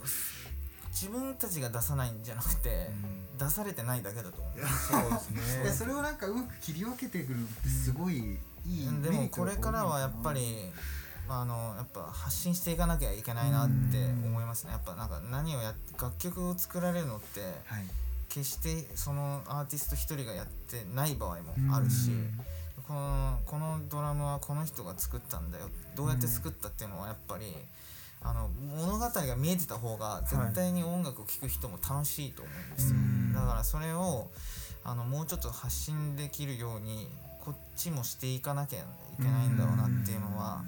[0.90, 2.90] 自分たちが出さないんじゃなくて、
[3.38, 4.60] 出されてないだけだと思う。
[4.60, 5.70] そうですね。
[5.72, 10.72] それをなんかうまく切り分けてくるのってすごいいい、うんでもこれからはやっぱり
[11.32, 13.74] まああのやっぱ発信していかなきゃいけないなって
[14.26, 14.72] 思いますね。
[14.72, 17.86] やっぱなんか何をやっ楽曲を作られるのってはい。
[18.28, 22.12] 決してそのアーティスト一人がやってない場合もあるし
[22.88, 25.70] このこのドラムはこの人が作ったんだよ。
[25.96, 27.54] どうやって作ったっていうのはやっぱり
[28.22, 33.34] あの物語が見えてた方が絶対に音楽を聴く人も楽しいと思うんですよ、うん。
[33.34, 34.30] だからそれを
[34.86, 37.10] あのもうちょっと発信できるように
[37.44, 38.84] こっちもしていかなきゃい
[39.18, 40.64] けないんだろうなっていうのは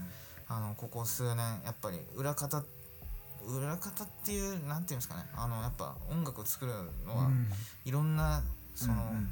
[0.56, 2.64] あのここ数年やっぱり裏方
[3.48, 5.26] 裏方っていうなんていうんですかね。
[5.36, 6.72] あのやっぱ音楽を作る
[7.06, 7.30] のは、
[7.86, 8.44] いろんな
[8.76, 9.30] その、うんうん。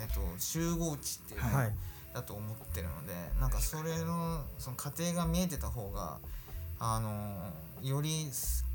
[0.00, 1.74] えー、と集合値っていうか、はい。
[2.14, 6.18] だと思ってるのでなんかそれのその過程が見えてた方が
[6.80, 8.26] あのより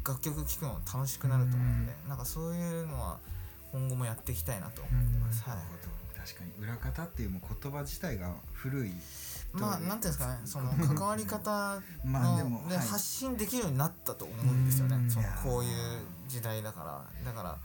[0.07, 3.17] 楽曲聴くの楽しくなると思うんで、なんかそういうのは
[3.72, 5.43] 今後もやっていきたいなと思ってます。
[5.43, 5.57] はい。
[5.57, 5.91] なるほど
[6.22, 8.91] 確かに裏方っていうもう言葉自体が古い
[9.53, 12.37] まあなんていうんですかねその関わり方の ま
[12.67, 15.11] あで発信できるようになったと思うんですよねうん。
[15.11, 16.83] そのこういう時代だか
[17.25, 17.31] ら。
[17.31, 17.57] だから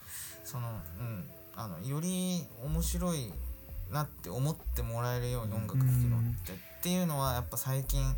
[0.45, 0.69] その
[0.99, 3.33] うんあのより面白い
[3.91, 8.15] なって思ってもらえるように音楽聴くのってっていうのはやっぱ最近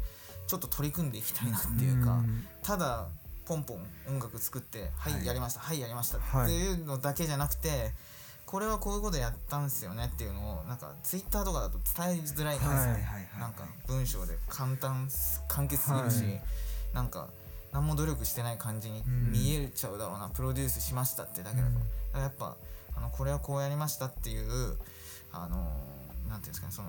[0.46, 2.20] ちょっと取り組んでいきたいなっていうか
[2.62, 3.06] ただ
[3.44, 5.26] ポンポン音楽作って「はい、はい。
[5.26, 6.46] やりましたはいやりました」はい。
[6.46, 7.94] っていうのだけじゃなくて
[8.48, 13.02] これはこういうことやったんすよねっていうのをなんかツイッターとかだと伝えづらいんですよ、はいはいはい
[13.38, 15.06] なんか文章で簡単
[15.48, 16.42] 簡潔すぎるし、はい。
[16.94, 17.28] なんか
[17.72, 21.84] 何も努力してない感じに見えちゃうだろうな、プロデュースしましたってだけだと、だか
[22.14, 22.56] らやっぱ
[22.96, 24.78] あのこれはこうやりましたっていう
[25.30, 25.76] あの
[26.26, 26.88] なんていうんですかねその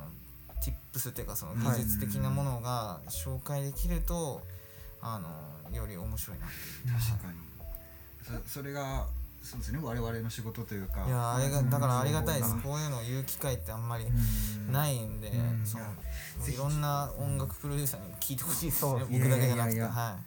[0.64, 4.42] tips っていうかその技術的なものが紹介できると、
[5.02, 6.98] あのより面白いなっていう。
[7.12, 7.50] 確かに。
[8.48, 9.08] そそれが
[9.42, 11.06] そうですね我々の仕事というか。
[11.08, 12.52] いやあれがだからありがたいです。
[12.54, 12.62] うん。
[12.62, 14.72] こういうのを言う機会ってあんまりうん。
[14.74, 15.66] ないんで、うん。
[15.66, 15.86] その
[16.48, 19.00] いろんな音楽プロデューサーに聞いてほしいですそう。
[19.00, 19.76] ね僕だけじゃなくて。
[19.76, 20.18] いやいやいやは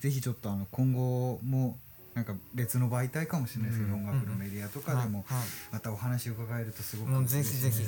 [0.00, 1.76] ぜひちょっとあの今後も
[2.14, 5.38] なんか別の媒体かもしれないですけど、うん音楽のメディアといかでもはい。
[5.72, 7.82] またお話伺えるとすごくぜひぜひ。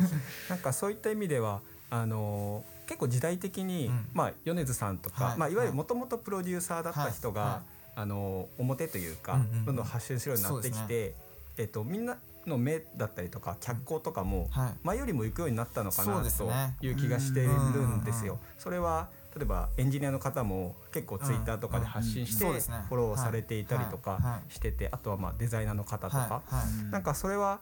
[0.50, 1.60] なんかそういった意味では
[1.90, 4.06] あのー結構時代的に、うん。
[4.12, 5.36] まあ、米津さんとか、はい。
[5.36, 5.76] いまあ、いわゆるはい。
[5.76, 7.50] もともとプロデューサーだった人が、はい。
[7.50, 7.62] は
[7.96, 11.14] あのー表というか、どんどん発信するようになってきて、
[11.58, 14.72] えっと、みんなの目だったりとか脚光とかも、はい。
[14.82, 18.38] 前よりも行くようになったのかなという気がしてるんですうんうんよ。
[18.58, 26.42] それは例えばエンジニアの方も結構ツイッターとかで発信してフォローされていたりとかしててあとはまあデザイナーの方とか。
[26.90, 27.60] なんかそれは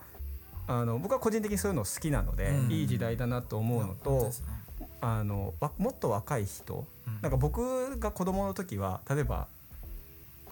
[0.68, 4.47] あの僕は個人的にそういうの好きなのでうんいい時代だなと思うのとですね。
[5.01, 6.87] あのわもっと若い人。
[7.07, 7.18] うん。
[7.22, 9.49] なんか僕が子供の時は例えば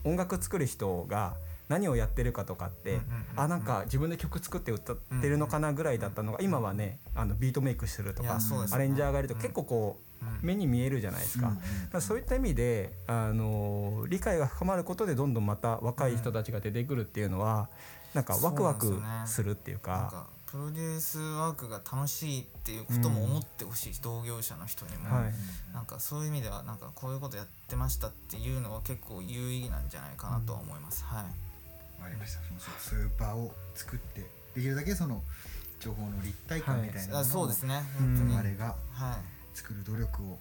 [0.04, 1.34] 音楽作る人が
[1.68, 2.98] 何をやってるかとかって、
[3.36, 8.38] あなんか自分で曲作って歌ってるのかなぐらいだったのが、今はねあのビートメイクするとか
[8.72, 9.40] アレンジャーがいるとうん。
[9.40, 10.38] 結構こう、うん。
[10.42, 11.48] 目に見えるじゃないですか。
[11.48, 11.56] か
[11.92, 17.68] らそういった意味で、あの理解が深まることでどんどんまた若い人たちが出てくるっていうのは、
[18.14, 25.32] なんかワクワクすするっていうかプロデュースワークが楽しいっていうことも思ってほしい、同業者の人にも、はい。
[25.72, 31.22] なんかそういう意味ではなんかこういうことやってましたっていうのは結構有意義なんじゃないかなとは思います、はい。
[32.02, 32.40] わかりました。
[32.42, 34.22] そのそういう場を作って
[34.56, 35.22] できるだけその
[35.78, 37.82] 情報の立体感みたいなもあのをそうですね。
[38.00, 39.56] うん本当に、我々がはい。
[39.56, 40.38] 作る努力を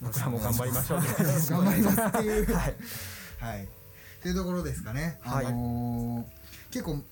[0.00, 0.98] 僕らも頑張りましょう。
[1.50, 2.46] 頑張りますっていう。
[2.52, 2.74] はい。
[3.38, 3.64] はい。
[3.64, 3.68] っ
[4.22, 5.46] ていうところですかね、はい。
[5.46, 6.42] あのー
[6.72, 7.02] 結構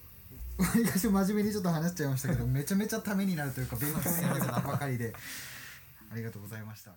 [0.63, 5.15] わりかし真面目にちょっと話しちゃいましたけど めちゃめちゃためになるというか勉強になるばかりで。
[6.13, 6.93] ありがとうございました。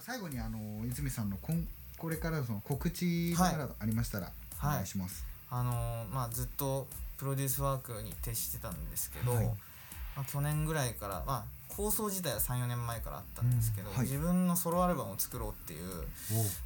[0.00, 1.66] 最後にあの泉さんのこん
[1.98, 4.32] これからのその告知とかありましたら
[4.62, 9.46] お願いします、あのーまあずっとプロデュースワークに徹してたんですけど、はい。
[9.46, 14.06] まあ、去年ぐらいから、まあ、構想自体は34年前からあったんですけど、うんはい。
[14.06, 16.02] 自分のソロアルバムを作ろうっていう、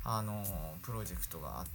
[0.04, 0.46] おあのー
[0.82, 1.66] プロジェクトがあっ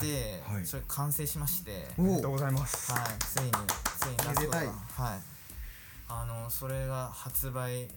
[0.00, 0.56] て、はい。
[0.56, 0.66] はい。
[0.66, 2.92] それ完成しまして、おありがとうございます。
[2.92, 5.20] はい、ついについにラストはい。
[6.08, 7.88] あのそれが発売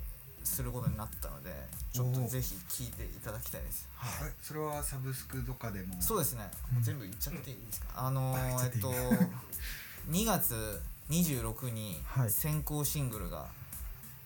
[0.44, 1.52] することになったので
[1.92, 4.24] ちょっとぜひ聴いていただきたいです、はい。
[4.24, 4.34] はい。
[4.42, 6.02] それはサブスクとかでも。
[6.02, 7.88] そうですね、もう全部言っちゃっていいですか？
[7.96, 8.92] あのーあえっと
[10.10, 12.30] 2月26にはい。
[12.32, 13.46] 先行シングルが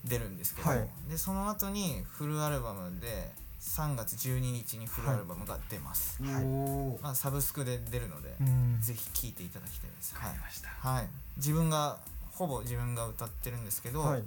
[0.06, 0.88] 出るんですけど、はい。
[1.10, 7.04] でその後にフルアルバムで3月12日にフルアルバムが出ます、おおー。
[7.04, 8.78] まあ、サブスクで出るので、うん。
[8.82, 11.98] ぜひ聴いていただきたいです、はいはい、自分が
[12.32, 14.24] ほぼ自分が歌ってるんですけど、はい。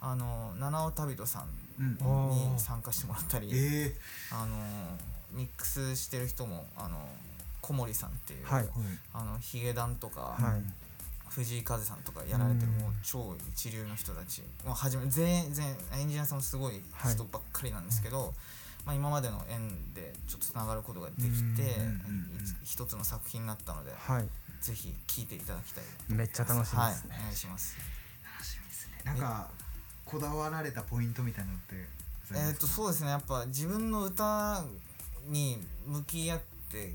[0.00, 1.46] あの七尾旅人さ
[1.78, 3.94] んに参加してもらったり、え
[4.30, 4.56] あの
[5.32, 6.98] ミックスしてる人もあの
[7.62, 8.64] 小森さんっていう、はい。
[8.64, 8.68] ー
[9.14, 10.83] あのヒゲダンとか、はい
[11.34, 12.78] 藤井風さんとかやられてるうん。
[12.78, 14.42] もう超一流の人たち。
[14.64, 16.80] もう初め全員全員エンジニアさんもすごい
[17.12, 18.32] 人ばっかりなんですけど、
[18.86, 21.76] まあ、今までの縁でちょっとつながることができて、
[22.64, 24.28] 一つの作品になったので、はい。
[24.60, 25.84] ぜひ聴いていただきたい。
[26.08, 26.78] めっちゃ楽しみですね。
[26.78, 27.76] はい、お願いします。
[28.24, 29.02] 楽しみですね。
[29.04, 29.50] なんか
[30.04, 31.74] こだわられたポイントみたいなのって
[32.30, 33.10] えっ、ますとそうですね。
[33.10, 34.64] やっぱ自分の歌
[35.28, 36.94] に向き合って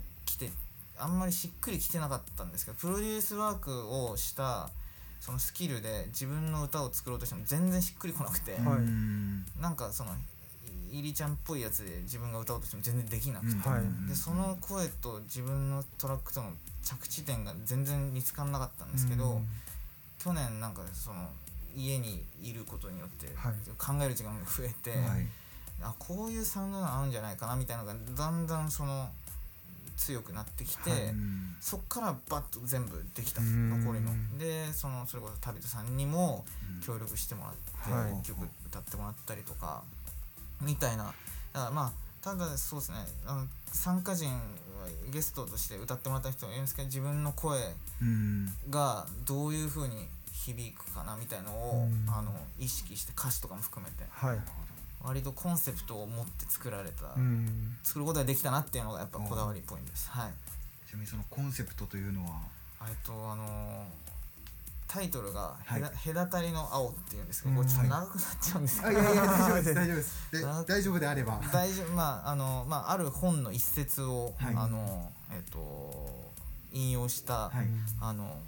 [0.99, 4.69] あんまりしっくりきてなかったんですけどプロデュースワークをした
[5.19, 8.61] そのスキルで自分の歌を作ろうとしても全然しっくりこなくて、はい。
[8.61, 9.45] うん。
[9.59, 10.11] なんかその
[10.91, 14.07] いりちゃんっぽいやつで自分が歌おうとしても全然できなくて、はい。
[14.07, 16.51] でその声と自分のトラックとの
[16.83, 19.47] 着地点が全然見つからなかったんですけど、うん。
[20.17, 21.29] 去年なんかその
[21.75, 23.53] 家にいることによってはい。
[23.77, 25.27] 考える時間が増えて、はい。
[25.81, 29.09] あこういうサウンドが合うんじゃないかなみたいなのがだんだんその
[29.99, 31.01] 強くなってきて、はい。
[31.09, 33.41] うんそっからバッと全部できた。
[33.41, 33.83] うん。
[33.83, 34.11] 残りの。
[34.37, 36.45] でそのそれこそ旅人さんにも
[36.75, 36.79] うん。
[36.81, 38.25] 協力してもらって、はい。
[38.25, 39.83] 曲歌ってもらったりとか
[40.61, 41.05] みたいな。
[41.05, 41.91] だからまあ
[42.21, 44.37] ただそうですねあの参加陣は
[45.11, 47.59] ゲストとして歌ってもらった人もいるんですけど自分の声
[48.01, 48.47] うん。
[48.69, 52.09] がどういう風に響くかなみたいのを、うん。
[52.09, 54.05] あの意識して歌詞とかも含めて。
[54.09, 54.39] はい
[55.03, 57.77] 割とコンセプトを持って作られた、うん。
[57.83, 60.31] 作ることができたなっていうのがやっぱこだわりポイントです、はい。
[60.87, 62.41] ちなみにそのコンセプトというのは？
[62.81, 64.09] えっとあのー
[64.91, 65.81] タイトルがはい。
[65.81, 68.87] 隔たりの青」っていうんですけど、ちょっと長くなっちゃうんですけど。
[68.87, 69.73] あいやいや大丈夫です。
[69.75, 70.31] 大丈夫です。
[70.67, 71.41] 大丈夫であれば。
[71.53, 74.55] 大丈夫まああのまあある本の一節を、はい。
[74.55, 76.29] あのえっと
[76.73, 77.67] 引用した、はい。
[78.01, 78.41] あの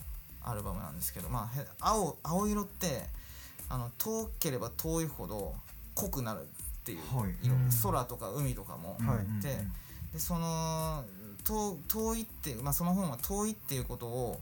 [0.44, 3.08] アルバムなんですけど、まあ、へ青青色って
[3.70, 5.56] あの遠ければ遠いほど
[5.96, 6.44] 濃くなるっ
[6.84, 7.36] ていうはい。
[7.44, 7.70] 色、うん。
[7.84, 9.18] 空とか海とかも、はい。
[9.18, 9.58] うんで
[10.14, 11.06] でその
[11.46, 14.40] 遠遠いって、まあ、その本は遠いっていうことを、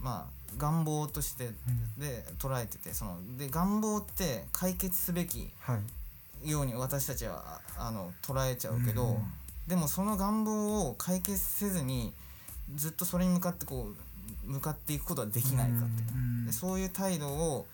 [0.00, 1.50] まあ、願望として
[1.96, 5.78] で捉えててそので願望って解決すべきは
[6.44, 6.50] い。
[6.50, 9.16] ように私たちはああの捉えちゃうけど、うん
[9.66, 12.12] でもその願望を解決せずに
[12.76, 13.88] ずっとそれに向かってこ
[14.46, 16.02] う向かっていくことはできないかって。
[16.14, 16.46] うん。
[16.46, 17.66] でそういう態度を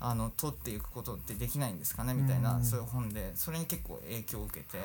[0.00, 2.14] あの取っていくことってできないんですかね？
[2.14, 4.78] みたいな、うんそういう本でそれに結構影響を受けて、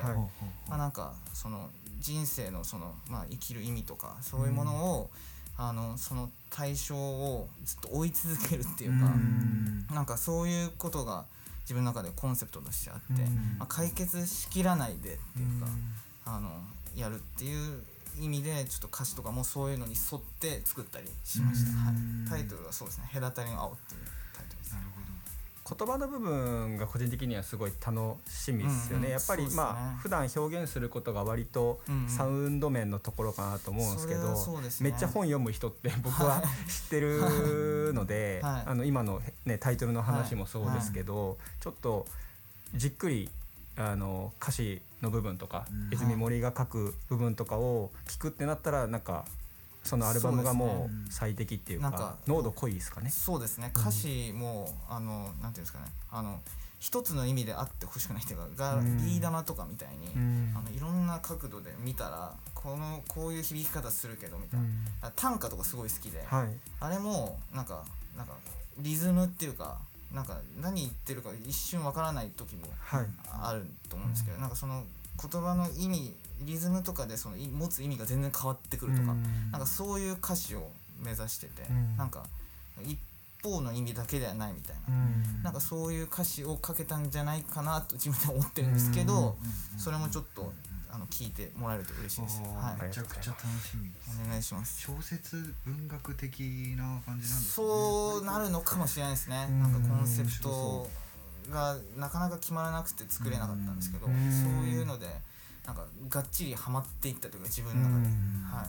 [0.68, 5.10] まあ、なんかその人生のその、まあ、生きる意味とかそういうものを、
[5.56, 9.86] あのその対象をずっと追い続けるっていうか、うん。
[9.94, 11.24] なんかそういうことが
[11.62, 13.56] 自分の中でコンセプトとしてあって、うん。
[13.58, 15.66] まあ、解決しきらないでっていうか、
[16.26, 16.50] あの
[16.96, 17.82] やるっていう
[18.20, 21.94] 意味でちょっと歌詞とかもそういうのに沿って作ったりしました、はい。
[21.94, 24.00] うん、タイトルはそうですね「隔たりの青」っていう
[25.66, 29.50] 言葉の部分が個人的にはすごい楽しみですよね、うんうんやっぱりね。
[29.54, 32.02] まあ普段表現することが割とうん。
[32.02, 34.90] うんサウンド面のところかなと思うんですけど、それはそうですね。
[34.90, 38.62] めっちゃ本読む人って僕は 知ってるので、はい。
[38.66, 42.06] あの今の、ね、タイトルの話もそうですけど、ちょっと
[42.74, 43.30] じっくり
[43.76, 45.90] あの歌詞の部分とか、うん。
[45.92, 49.24] 泉森が書く部分とかを聞くってなったらなんか
[49.84, 53.10] そのアルバムがもそう最適っていうかなんか濃度濃いですかね。
[53.10, 53.70] そうですね。
[53.76, 55.86] 歌詞も、あのなんていうんですかね。
[56.10, 56.40] あの
[56.80, 58.98] 一つの意味であってほしくないっていうかが、うん。
[58.98, 60.54] ビー玉とかみたいに、うん。
[60.56, 64.66] あのいろんな角度で見たらこのこういう響き方するけどみたいな、
[65.02, 66.48] あ短歌とかすごい好きで、はい。
[66.80, 67.84] あれもなんか
[68.16, 68.34] なんか
[68.78, 69.78] リズムっていうか
[70.12, 73.06] なんか何言ってるか一瞬わからない時もはい。
[73.30, 74.84] あると思うんですけど、なんかその
[75.20, 79.14] 言葉の意味リズムとかでそのい持つ意味が全然変わってくるとか、
[79.52, 80.70] なんかそういう歌詞を
[81.02, 81.96] 目指してて、うん。
[81.96, 82.24] なんか
[82.82, 82.98] 一
[83.42, 85.42] 方の意味だけではないみたいな、うん。
[85.42, 89.36] なんかそういう歌詞をかけたんじゃないかなと自分で思ってるんですけど、
[89.74, 89.78] うん。
[89.78, 90.52] それもちょっと
[90.90, 92.42] あの聞いてもらえると嬉しいです。
[92.44, 92.88] あはーい。
[92.88, 93.90] めちゃくちゃ楽しみ
[94.24, 94.80] お願いします。
[94.80, 96.40] 小説文学的
[96.76, 97.50] な感じなんですね。
[97.50, 99.46] そうなるのかもしれないですね。
[99.50, 99.62] うん。
[99.62, 100.88] なんかコンセプト
[101.50, 104.12] がなかなか決まらなくて作れなかったんですけど、うん。
[104.14, 105.06] そういうので
[105.66, 108.44] なんかがっちりハマっていったというか自分の中で、うん。
[108.44, 108.66] はい。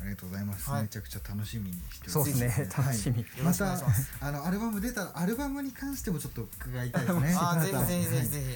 [0.00, 0.82] ありがとうございます、はい。
[0.82, 2.68] めちゃくちゃ楽しみにしてそうですね。
[2.76, 4.12] 楽しみよろしくお願いします。
[4.20, 7.20] あのアルバム出たらアルバムに関してもちょっと伺いたいです。
[7.20, 8.04] ねあーぜまたひぜひ。
[8.04, 8.28] ぜひはい。
[8.28, 8.46] ぜひ、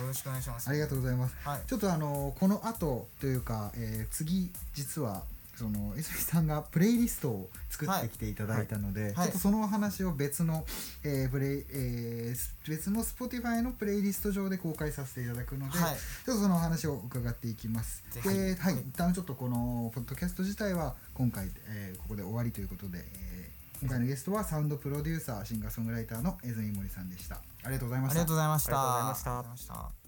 [0.00, 0.68] よろしくお願いします。
[0.70, 1.34] ありがとうございます。
[1.44, 1.60] はい。
[1.66, 5.24] ちょっとあのこの後というか、えー次実は
[5.56, 9.14] その泉さんがプレイリストを作ってきていただいたので、はい。
[9.14, 10.64] ちょっとそのお話を別の、
[11.04, 15.96] えープレイえー別の Spotify のプレイリスト上で公開させていただくので、はい。
[16.24, 18.04] ちょっとそのお話を伺っていきます。
[18.14, 18.74] で、はい、はい。
[18.74, 27.36] 一旦ちょっとこのポッドキャスト自体は今回、えーここで終わりということで、えー今回のゲストはサウンドプロデューサーシンガーソングライターの江泉森さんでした。
[27.36, 27.88] ありがとう。
[27.88, 28.20] ございました。
[28.20, 28.70] ありがとうございました。
[28.70, 30.03] ありがとうございました